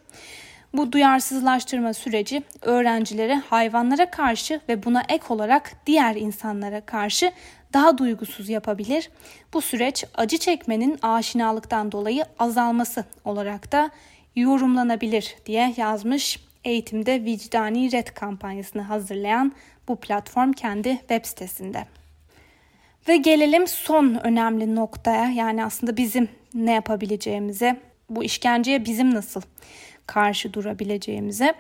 Bu 0.74 0.92
duyarsızlaştırma 0.92 1.94
süreci 1.94 2.44
öğrencilere 2.62 3.36
hayvanlara 3.36 4.12
karşı 4.12 4.62
ve 4.70 4.84
buna 4.84 5.04
ek 5.10 5.24
olarak 5.30 5.72
diğer 5.86 6.16
insanlara 6.16 6.82
karşı 6.82 7.32
daha 7.74 7.98
duygusuz 7.98 8.50
yapabilir. 8.50 9.10
Bu 9.54 9.62
süreç 9.62 10.06
acı 10.16 10.38
çekmenin 10.38 11.00
aşinalıktan 11.02 11.92
dolayı 11.92 12.26
azalması 12.40 13.06
olarak 13.26 13.72
da 13.72 13.92
yorumlanabilir 14.42 15.36
diye 15.46 15.74
yazmış 15.78 16.40
eğitimde 16.64 17.26
vicdani 17.26 17.92
red 17.92 18.08
kampanyasını 18.08 18.82
hazırlayan 18.82 19.52
bu 19.88 19.96
platform 19.96 20.52
kendi 20.52 20.98
web 20.98 21.26
sitesinde. 21.26 21.86
Ve 23.08 23.18
gelelim 23.18 23.68
son 23.68 24.20
önemli 24.24 24.76
noktaya 24.76 25.32
yani 25.32 25.66
aslında 25.66 25.98
bizim 25.98 26.30
ne 26.54 26.72
yapabileceğimize, 26.72 27.80
bu 28.10 28.24
işkenceye 28.24 28.86
bizim 28.86 29.14
nasıl 29.14 29.42
karşı 30.08 30.54
durabileceğimize. 30.54 31.54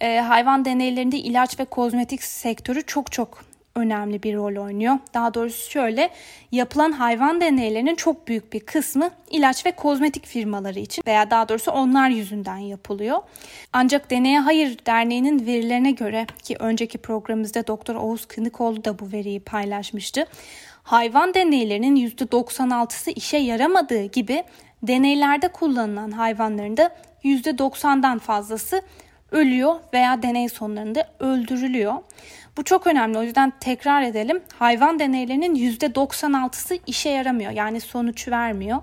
Ee, 0.00 0.16
hayvan 0.16 0.64
deneylerinde 0.64 1.18
ilaç 1.18 1.60
ve 1.60 1.64
kozmetik 1.64 2.22
sektörü 2.22 2.82
çok 2.86 3.12
çok 3.12 3.44
önemli 3.74 4.22
bir 4.22 4.34
rol 4.34 4.64
oynuyor. 4.64 4.98
Daha 5.14 5.34
doğrusu 5.34 5.70
şöyle 5.70 6.10
yapılan 6.52 6.92
hayvan 6.92 7.40
deneylerinin 7.40 7.94
çok 7.94 8.28
büyük 8.28 8.52
bir 8.52 8.60
kısmı 8.60 9.10
ilaç 9.30 9.66
ve 9.66 9.72
kozmetik 9.72 10.26
firmaları 10.26 10.78
için 10.78 11.02
veya 11.06 11.30
daha 11.30 11.48
doğrusu 11.48 11.70
onlar 11.70 12.08
yüzünden 12.08 12.56
yapılıyor. 12.56 13.18
Ancak 13.72 14.10
Deneye 14.10 14.40
Hayır 14.40 14.78
Derneği'nin 14.86 15.46
verilerine 15.46 15.90
göre 15.90 16.26
ki 16.42 16.56
önceki 16.58 16.98
programımızda 16.98 17.66
Doktor 17.66 17.94
Oğuz 17.94 18.26
Kınıkoğlu 18.26 18.84
da 18.84 18.98
bu 18.98 19.12
veriyi 19.12 19.40
paylaşmıştı. 19.40 20.26
Hayvan 20.82 21.34
deneylerinin 21.34 21.96
%96'sı 21.96 23.10
işe 23.10 23.36
yaramadığı 23.36 24.04
gibi 24.04 24.44
deneylerde 24.82 25.48
kullanılan 25.48 26.10
hayvanların 26.10 26.76
da 26.76 26.96
%90'dan 27.24 28.18
fazlası 28.18 28.82
ölüyor 29.32 29.74
veya 29.92 30.22
deney 30.22 30.48
sonlarında 30.48 31.08
öldürülüyor. 31.20 31.94
Bu 32.56 32.64
çok 32.64 32.86
önemli. 32.86 33.18
O 33.18 33.22
yüzden 33.22 33.52
tekrar 33.60 34.02
edelim. 34.02 34.42
Hayvan 34.58 34.98
deneylerinin 34.98 35.54
%96'sı 35.54 36.78
işe 36.86 37.10
yaramıyor. 37.10 37.50
Yani 37.50 37.80
sonuç 37.80 38.28
vermiyor. 38.28 38.78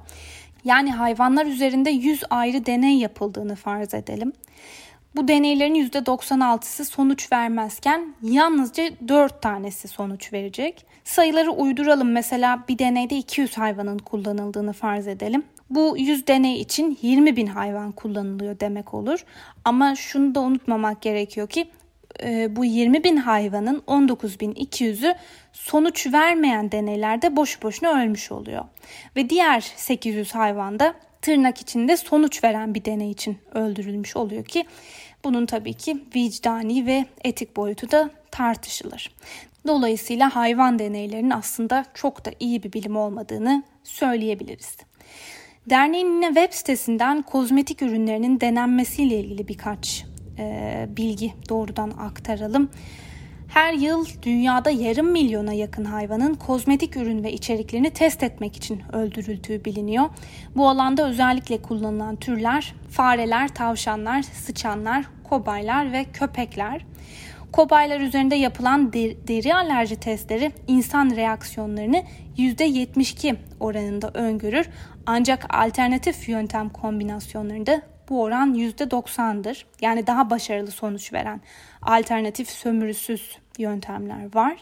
Yani 0.63 0.91
hayvanlar 0.91 1.45
üzerinde 1.45 1.89
100 1.89 2.23
ayrı 2.29 2.65
deney 2.65 2.97
yapıldığını 2.97 3.55
farz 3.55 3.93
edelim. 3.93 4.33
Bu 5.15 5.27
deneylerin 5.27 5.75
%96'sı 5.75 6.85
sonuç 6.85 7.31
vermezken 7.31 8.15
yalnızca 8.21 8.83
4 9.07 9.41
tanesi 9.41 9.87
sonuç 9.87 10.33
verecek. 10.33 10.85
Sayıları 11.03 11.51
uyduralım. 11.51 12.11
Mesela 12.11 12.63
bir 12.69 12.79
deneyde 12.79 13.17
200 13.17 13.57
hayvanın 13.57 13.97
kullanıldığını 13.97 14.73
farz 14.73 15.07
edelim. 15.07 15.43
Bu 15.69 15.95
100 15.97 16.27
deney 16.27 16.61
için 16.61 16.97
20 17.01 17.35
bin 17.35 17.47
hayvan 17.47 17.91
kullanılıyor 17.91 18.59
demek 18.59 18.93
olur. 18.93 19.25
Ama 19.65 19.95
şunu 19.95 20.35
da 20.35 20.39
unutmamak 20.39 21.01
gerekiyor 21.01 21.47
ki 21.47 21.69
e, 22.23 22.55
bu 22.55 22.65
20 22.65 23.03
bin 23.03 23.17
hayvanın 23.17 23.83
19.200'ü 23.87 25.15
sonuç 25.53 26.13
vermeyen 26.13 26.71
deneylerde 26.71 27.35
boş 27.35 27.63
boşuna 27.63 28.01
ölmüş 28.01 28.31
oluyor. 28.31 28.65
Ve 29.15 29.29
diğer 29.29 29.61
800 29.61 30.35
hayvan 30.35 30.79
da 30.79 30.93
tırnak 31.21 31.61
içinde 31.61 31.97
sonuç 31.97 32.43
veren 32.43 32.75
bir 32.75 32.85
deney 32.85 33.11
için 33.11 33.37
öldürülmüş 33.53 34.15
oluyor 34.15 34.45
ki 34.45 34.65
bunun 35.23 35.45
tabii 35.45 35.73
ki 35.73 36.03
vicdani 36.15 36.85
ve 36.85 37.05
etik 37.23 37.55
boyutu 37.55 37.91
da 37.91 38.09
tartışılır. 38.31 39.11
Dolayısıyla 39.67 40.35
hayvan 40.35 40.79
deneylerinin 40.79 41.29
aslında 41.29 41.85
çok 41.93 42.25
da 42.25 42.31
iyi 42.39 42.63
bir 42.63 42.73
bilim 42.73 42.95
olmadığını 42.95 43.63
söyleyebiliriz. 43.83 44.77
Derneğin 45.69 46.21
web 46.21 46.53
sitesinden 46.53 47.21
kozmetik 47.21 47.81
ürünlerinin 47.81 48.41
denenmesiyle 48.41 49.19
ilgili 49.19 49.47
birkaç 49.47 50.05
e, 50.39 50.87
bilgi 50.97 51.33
doğrudan 51.49 51.89
aktaralım. 51.89 52.69
Her 53.49 53.73
yıl 53.73 54.05
dünyada 54.23 54.69
yarım 54.69 55.11
milyona 55.11 55.53
yakın 55.53 55.85
hayvanın 55.85 56.33
kozmetik 56.33 56.97
ürün 56.97 57.23
ve 57.23 57.33
içeriklerini 57.33 57.89
test 57.89 58.23
etmek 58.23 58.55
için 58.55 58.81
öldürüldüğü 58.93 59.65
biliniyor. 59.65 60.05
Bu 60.55 60.69
alanda 60.69 61.09
özellikle 61.09 61.61
kullanılan 61.61 62.15
türler 62.15 62.73
fareler, 62.89 63.47
tavşanlar, 63.47 64.21
sıçanlar, 64.21 65.05
kobaylar 65.29 65.91
ve 65.91 66.03
köpekler. 66.03 66.85
Kobaylar 67.51 67.99
üzerinde 67.99 68.35
yapılan 68.35 68.93
deri 68.93 69.55
alerji 69.55 69.95
testleri 69.95 70.51
insan 70.67 71.15
reaksiyonlarını 71.15 72.03
%72 72.37 73.35
oranında 73.59 74.11
öngörür. 74.13 74.69
Ancak 75.05 75.45
alternatif 75.55 76.29
yöntem 76.29 76.69
kombinasyonlarında 76.69 77.81
bu 78.09 78.21
oran 78.21 78.53
%90'dır. 78.53 79.65
Yani 79.81 80.07
daha 80.07 80.29
başarılı 80.29 80.71
sonuç 80.71 81.13
veren 81.13 81.41
alternatif 81.81 82.49
sömürüsüz 82.49 83.37
yöntemler 83.57 84.35
var. 84.35 84.57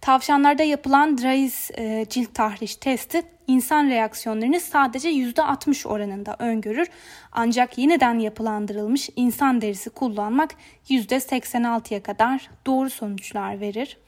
Tavşanlarda 0.00 0.62
yapılan 0.62 1.18
Drais 1.18 1.70
e, 1.78 2.06
cilt 2.10 2.34
tahriş 2.34 2.76
testi 2.76 3.22
insan 3.46 3.88
reaksiyonlarını 3.88 4.60
sadece 4.60 5.10
%60 5.10 5.88
oranında 5.88 6.36
öngörür. 6.38 6.88
Ancak 7.32 7.78
yeniden 7.78 8.18
yapılandırılmış 8.18 9.10
insan 9.16 9.60
derisi 9.60 9.90
kullanmak 9.90 10.50
%86'ya 10.88 12.02
kadar 12.02 12.50
doğru 12.66 12.90
sonuçlar 12.90 13.60
verir. 13.60 13.98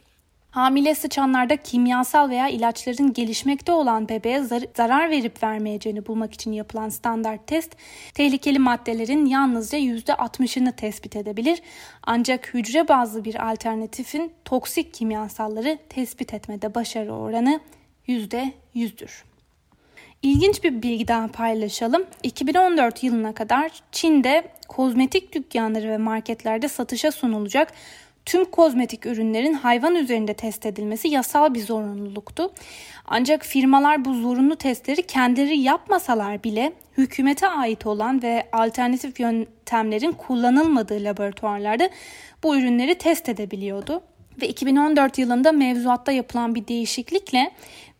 Hamile 0.54 0.94
sıçanlarda 0.94 1.56
kimyasal 1.56 2.30
veya 2.30 2.48
ilaçların 2.48 3.12
gelişmekte 3.12 3.72
olan 3.72 4.08
bebeğe 4.08 4.42
zarar 4.76 5.10
verip 5.10 5.42
vermeyeceğini 5.42 6.06
bulmak 6.06 6.34
için 6.34 6.52
yapılan 6.52 6.88
standart 6.88 7.46
test, 7.46 7.76
tehlikeli 8.14 8.58
maddelerin 8.58 9.26
yalnızca 9.26 9.78
%60'ını 9.78 10.76
tespit 10.76 11.16
edebilir. 11.16 11.62
Ancak 12.02 12.54
hücre 12.54 12.88
bazlı 12.88 13.24
bir 13.24 13.50
alternatifin 13.50 14.32
toksik 14.44 14.94
kimyasalları 14.94 15.78
tespit 15.88 16.34
etmede 16.34 16.74
başarı 16.74 17.14
oranı 17.14 17.60
%100'dür. 18.08 19.24
İlginç 20.22 20.64
bir 20.64 20.82
bilgi 20.82 21.08
daha 21.08 21.28
paylaşalım. 21.28 22.04
2014 22.22 23.02
yılına 23.02 23.34
kadar 23.34 23.72
Çin'de 23.92 24.48
kozmetik 24.68 25.32
dükkanları 25.34 25.88
ve 25.88 25.98
marketlerde 25.98 26.68
satışa 26.68 27.12
sunulacak 27.12 27.72
tüm 28.26 28.44
kozmetik 28.44 29.06
ürünlerin 29.06 29.52
hayvan 29.52 29.94
üzerinde 29.94 30.34
test 30.34 30.66
edilmesi 30.66 31.08
yasal 31.08 31.54
bir 31.54 31.60
zorunluluktu. 31.60 32.52
Ancak 33.04 33.44
firmalar 33.44 34.04
bu 34.04 34.14
zorunlu 34.14 34.56
testleri 34.56 35.02
kendileri 35.02 35.58
yapmasalar 35.58 36.44
bile 36.44 36.72
hükümete 36.98 37.48
ait 37.48 37.86
olan 37.86 38.22
ve 38.22 38.46
alternatif 38.52 39.20
yöntemlerin 39.20 40.12
kullanılmadığı 40.12 41.04
laboratuvarlarda 41.04 41.90
bu 42.42 42.56
ürünleri 42.56 42.94
test 42.94 43.28
edebiliyordu. 43.28 44.02
Ve 44.42 44.48
2014 44.48 45.18
yılında 45.18 45.52
mevzuatta 45.52 46.12
yapılan 46.12 46.54
bir 46.54 46.68
değişiklikle 46.68 47.50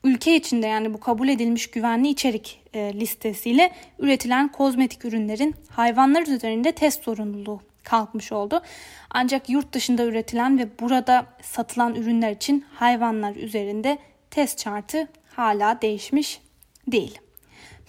ülke 0.05 0.37
içinde 0.37 0.67
yani 0.67 0.95
bu 0.95 1.01
kabul 1.01 1.29
edilmiş 1.29 1.71
güvenli 1.71 2.09
içerik 2.09 2.61
e, 2.75 2.95
listesiyle 2.95 3.71
üretilen 3.99 4.53
kozmetik 4.53 5.05
ürünlerin 5.05 5.55
hayvanlar 5.69 6.27
üzerinde 6.27 6.73
test 6.73 7.05
zorunluluğu 7.05 7.61
kalkmış 7.85 8.33
oldu. 8.33 8.63
Ancak 9.11 9.51
yurt 9.51 9.73
dışında 9.73 10.05
üretilen 10.05 10.59
ve 10.59 10.69
burada 10.81 11.27
satılan 11.43 11.95
ürünler 11.95 12.33
için 12.33 12.65
hayvanlar 12.75 13.37
üzerinde 13.37 13.99
test 14.31 14.65
şartı 14.65 15.09
hala 15.37 15.83
değişmiş 15.83 16.41
değil. 16.87 17.19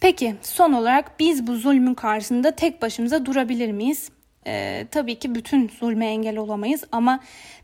Peki 0.02 0.36
son 0.42 0.74
olarak 0.74 1.20
biz 1.20 1.48
bu 1.48 1.56
zulmün 1.56 1.94
karşısında 1.94 2.52
tek 2.52 2.82
başımıza 2.82 3.26
durabilir 3.26 3.72
miyiz? 3.72 4.10
Ee, 4.48 4.88
tabii 4.92 5.20
ki 5.20 5.36
bütün 5.36 5.70
zulme 5.80 6.06
engel 6.06 6.38
olamayız 6.38 6.84
ama 6.92 7.20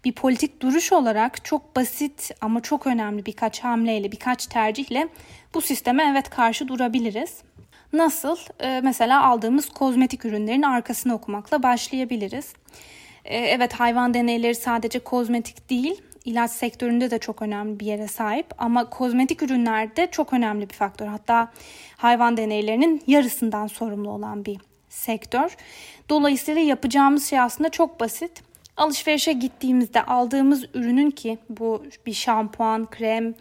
bir 0.05 0.11
politik 0.11 0.61
duruş 0.61 0.91
olarak 0.91 1.45
çok 1.45 1.75
basit 1.75 2.31
ama 2.41 2.61
çok 2.61 2.87
önemli 2.87 3.25
birkaç 3.25 3.59
hamleyle, 3.59 4.11
birkaç 4.11 4.47
tercihle 4.47 5.07
bu 5.53 5.61
sisteme 5.61 6.03
evet 6.11 6.29
karşı 6.29 6.67
durabiliriz. 6.67 7.37
Nasıl? 7.93 8.38
Ee, 8.60 8.82
mesela 8.84 9.25
aldığımız 9.25 9.69
kozmetik 9.69 10.25
ürünlerin 10.25 10.62
arkasını 10.62 11.13
okumakla 11.13 11.63
başlayabiliriz. 11.63 12.54
Ee, 13.25 13.38
evet 13.38 13.73
hayvan 13.73 14.13
deneyleri 14.13 14.56
sadece 14.56 14.99
kozmetik 14.99 15.69
değil, 15.69 16.01
ilaç 16.25 16.51
sektöründe 16.51 17.12
de 17.12 17.19
çok 17.19 17.41
önemli 17.41 17.80
bir 17.80 17.86
yere 17.86 18.08
sahip 18.08 18.45
ama 18.58 18.89
kozmetik 18.89 19.43
ürünlerde 19.43 20.08
çok 20.12 20.34
önemli 20.34 20.69
bir 20.69 20.75
faktör. 20.75 21.08
Hatta 21.08 21.51
hayvan 21.97 22.38
deneylerinin 22.38 23.04
yarısından 23.08 23.67
sorumlu 23.67 24.10
olan 24.10 24.45
bir 24.45 24.58
sektör. 24.89 25.58
Dolayısıyla 26.10 26.62
yapacağımız 26.62 27.30
şey 27.30 27.39
aslında 27.39 27.69
çok 27.69 27.99
basit. 27.99 28.50
Alışverişe 28.77 29.34
gittiğimizde 29.34 30.03
aldığımız 30.03 30.65
ürünün 30.73 31.12
ki 31.12 31.38
bu 31.49 31.84
bir 32.05 32.13
şampuan, 32.13 32.89
krem, 32.89 33.34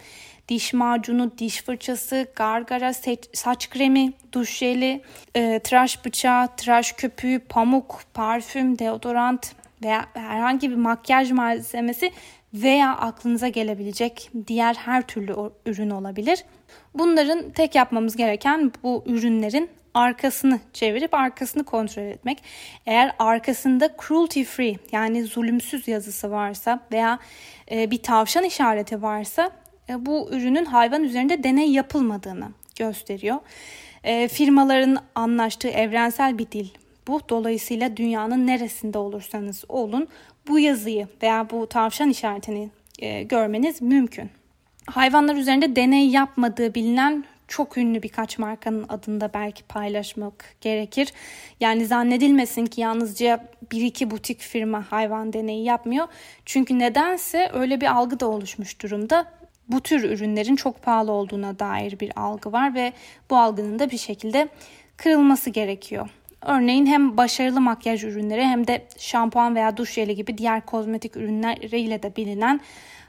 diş 0.49 0.73
macunu, 0.73 1.39
diş 1.39 1.63
fırçası, 1.63 2.27
gargara, 2.37 2.93
saç 3.33 3.71
kremi, 3.71 4.13
duş 4.33 4.59
jeli, 4.59 5.03
e, 5.35 5.59
tıraş 5.59 6.05
bıçağı, 6.05 6.57
tıraş 6.57 6.93
köpüğü, 6.93 7.39
pamuk, 7.39 8.01
parfüm, 8.15 8.79
deodorant 8.79 9.53
veya 9.83 10.07
herhangi 10.15 10.71
bir 10.71 10.77
makyaj 10.77 11.31
malzemesi 11.31 12.13
veya 12.55 12.97
aklınıza 12.97 13.49
gelebilecek 13.49 14.31
diğer 14.47 14.75
her 14.75 15.07
türlü 15.07 15.35
ürün 15.67 15.91
olabilir. 15.91 16.45
Bunların 16.95 17.51
tek 17.51 17.75
yapmamız 17.75 18.17
gereken 18.17 18.73
bu 18.83 19.05
ürünlerin 19.07 19.71
arkasını 19.95 20.61
çevirip 20.73 21.15
arkasını 21.15 21.65
kontrol 21.65 22.03
etmek. 22.03 22.43
Eğer 22.87 23.15
arkasında 23.19 23.91
cruelty 24.07 24.43
free 24.43 24.77
yani 24.93 25.25
zulümsüz 25.25 25.89
yazısı 25.89 26.31
varsa 26.31 26.81
veya 26.93 27.19
e, 27.71 27.91
bir 27.91 28.03
tavşan 28.03 28.45
işareti 28.45 29.03
varsa 29.03 29.51
e, 29.89 30.07
bu 30.07 30.29
ürünün 30.33 30.65
hayvan 30.65 31.05
üzerinde 31.05 31.45
deney 31.45 31.71
yapılmadığını 31.71 32.49
gösteriyor. 32.79 33.37
E, 34.05 34.29
firmaların 34.29 34.99
anlaştığı 35.15 35.69
evrensel 35.69 36.39
bir 36.39 36.51
dil 36.51 36.69
bu. 37.07 37.21
Dolayısıyla 37.29 37.97
dünyanın 37.97 38.47
neresinde 38.47 38.99
olursanız 38.99 39.65
olun 39.69 40.09
bu 40.49 40.59
yazıyı 40.59 41.09
veya 41.23 41.51
bu 41.51 41.67
tavşan 41.67 42.11
işaretini 42.11 42.71
e, 42.99 43.23
görmeniz 43.23 43.83
mümkün. 43.83 44.31
Hayvanlar 44.87 45.37
üzerinde 45.37 45.77
deney 45.77 46.09
yapmadığı 46.09 46.75
bilinen 46.75 47.25
çok 47.51 47.79
ünlü 47.79 48.03
birkaç 48.03 48.39
markanın 48.39 48.87
adında 48.89 49.31
belki 49.35 49.63
paylaşmak 49.63 50.55
gerekir. 50.61 51.13
Yani 51.61 51.87
zannedilmesin 51.87 52.67
ki 52.67 52.81
yalnızca 52.81 53.49
bir 53.73 53.83
iki 53.83 54.11
butik 54.11 54.41
firma 54.41 54.93
hayvan 54.93 55.33
deneyi 55.33 55.65
yapmıyor. 55.65 56.07
Çünkü 56.45 56.79
nedense 56.79 57.51
öyle 57.53 57.81
bir 57.81 57.97
algı 57.97 58.21
da 58.21 58.29
oluşmuş 58.29 58.83
durumda. 58.83 59.33
Bu 59.69 59.81
tür 59.81 60.03
ürünlerin 60.11 60.57
çok 60.57 60.83
pahalı 60.83 61.13
olduğuna 61.13 61.59
dair 61.59 62.01
bir 62.01 62.13
algı 62.17 62.53
var 62.53 62.75
ve 62.75 62.93
bu 63.31 63.37
algının 63.37 63.79
da 63.79 63.91
bir 63.91 63.99
şekilde 63.99 64.49
kırılması 64.97 65.51
gerekiyor. 65.51 66.09
Örneğin 66.43 66.87
hem 66.87 67.17
başarılı 67.17 67.61
makyaj 67.61 68.05
ürünleri 68.05 68.45
hem 68.45 68.67
de 68.67 68.87
şampuan 68.99 69.55
veya 69.55 69.77
duş 69.77 69.93
jeli 69.93 70.15
gibi 70.15 70.39
diğer 70.39 70.67
kozmetik 70.67 71.17
ürünleriyle 71.17 72.03
de 72.03 72.17
bilinen 72.17 72.61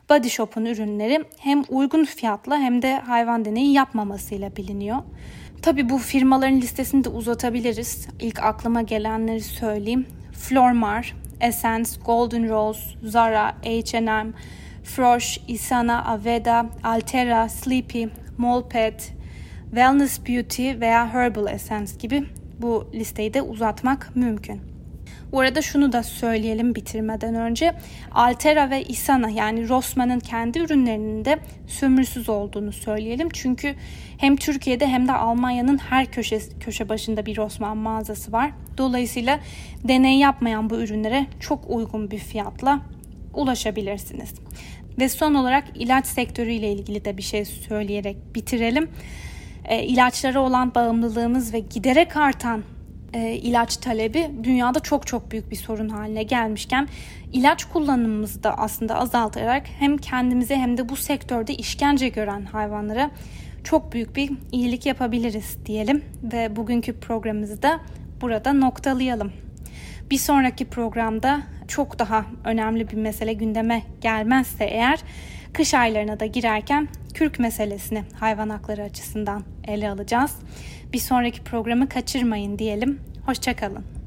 Body 0.10 0.30
Shop'un 0.30 0.66
ürünleri 0.66 1.24
hem 1.38 1.64
uygun 1.70 2.06
fiyatla 2.06 2.58
hem 2.58 2.82
de 2.82 2.96
hayvan 3.00 3.46
deneyi 3.46 3.74
yapmamasıyla 3.74 4.56
biliniyor. 4.56 4.98
Tabi 5.62 5.90
bu 5.90 5.98
firmaların 5.98 6.62
listesini 6.62 7.04
de 7.04 7.10
uzatabiliriz. 7.10 8.08
İlk 8.20 8.40
aklıma 8.44 8.82
gelenleri 8.82 9.42
söyleyeyim. 9.42 10.06
Flormar, 10.34 11.16
Essence, 11.42 11.90
Golden 12.06 12.50
Rose, 12.50 12.82
Zara, 13.04 13.56
H&M, 13.64 14.34
Frosh, 14.84 15.40
Isana, 15.48 16.06
Aveda, 16.06 16.66
Altera, 16.84 17.50
Sleepy, 17.50 18.06
Molpet, 18.38 19.14
Wellness 19.66 20.20
Beauty 20.28 20.80
veya 20.80 21.14
Herbal 21.14 21.48
Essence 21.48 21.92
gibi 22.00 22.24
bu 22.62 22.88
listeyi 22.94 23.34
de 23.34 23.42
uzatmak 23.42 24.16
mümkün. 24.16 24.62
Bu 25.32 25.40
arada 25.40 25.62
şunu 25.62 25.92
da 25.92 26.04
söyleyelim 26.04 26.76
bitirmeden 26.76 27.36
önce. 27.36 27.74
Altera 28.12 28.70
ve 28.70 28.84
Isana 28.84 29.30
yani 29.30 29.70
Rossmann'ın 29.70 30.20
kendi 30.20 30.60
ürünlerinin 30.60 31.26
de 31.26 31.40
sömürüsüz 31.68 32.30
olduğunu 32.30 32.72
söyleyelim. 32.72 33.30
Çünkü 33.34 33.76
hem 34.18 34.36
Türkiye'de 34.36 34.88
hem 34.88 35.08
de 35.08 35.12
Almanya'nın 35.12 35.78
her 35.78 36.12
köşe, 36.12 36.40
köşe 36.60 36.90
başında 36.90 37.26
bir 37.26 37.38
Rossmann 37.38 37.78
mağazası 37.78 38.32
var. 38.32 38.52
Dolayısıyla 38.78 39.40
deney 39.84 40.18
yapmayan 40.18 40.70
bu 40.70 40.76
ürünlere 40.76 41.28
çok 41.40 41.70
uygun 41.70 42.12
bir 42.12 42.20
fiyatla 42.20 42.80
ulaşabilirsiniz. 43.34 44.34
Ve 45.00 45.10
son 45.10 45.34
olarak 45.34 45.64
ilaç 45.76 46.06
sektörüyle 46.06 46.72
ilgili 46.72 47.06
de 47.06 47.18
bir 47.18 47.22
şey 47.22 47.46
söyleyerek 47.46 48.36
bitirelim. 48.36 48.90
E, 49.66 49.84
ilaçlara 49.84 50.40
olan 50.40 50.76
bağımlılığımız 50.76 51.54
ve 51.54 51.60
giderek 51.60 52.18
artan 52.18 52.64
e, 53.14 53.34
ilaç 53.34 53.78
talebi 53.78 54.32
dünyada 54.44 54.80
çok 54.80 55.08
çok 55.08 55.32
büyük 55.32 55.52
bir 55.52 55.56
sorun 55.56 55.90
haline 55.90 56.24
gelmişken 56.24 56.88
ilaç 57.34 57.66
kullanımımızı 57.66 58.44
da 58.44 58.58
aslında 58.58 58.96
azaltarak 58.96 59.64
hem 59.80 59.98
kendimize 59.98 60.56
hem 60.56 60.78
de 60.78 60.90
bu 60.90 60.96
sektörde 60.96 61.54
işkence 61.54 62.10
gören 62.10 62.46
hayvanlara 62.46 63.12
çok 63.64 63.94
büyük 63.94 64.16
bir 64.16 64.32
iyilik 64.52 64.86
yapabiliriz 64.86 65.58
diyelim 65.66 66.04
ve 66.24 66.56
bugünkü 66.56 67.00
programımızı 67.00 67.62
da 67.62 67.80
burada 68.22 68.54
noktalayalım. 68.54 69.32
Bir 70.12 70.18
sonraki 70.18 70.66
programda 70.66 71.42
çok 71.68 72.00
daha 72.00 72.26
önemli 72.46 72.90
bir 72.90 72.98
mesele 72.98 73.34
gündeme 73.34 73.84
gelmezse 74.02 74.64
eğer 74.66 75.00
kış 75.54 75.74
aylarına 75.74 76.20
da 76.20 76.26
girerken 76.26 76.88
kürk 77.14 77.40
meselesini 77.40 78.04
hayvan 78.20 78.50
hakları 78.50 78.84
açısından 78.84 79.44
ele 79.68 79.90
alacağız. 79.90 80.36
Bir 80.94 81.00
sonraki 81.00 81.44
programı 81.44 81.90
kaçırmayın 81.90 82.60
diyelim. 82.60 83.00
Hoşçakalın. 83.26 84.01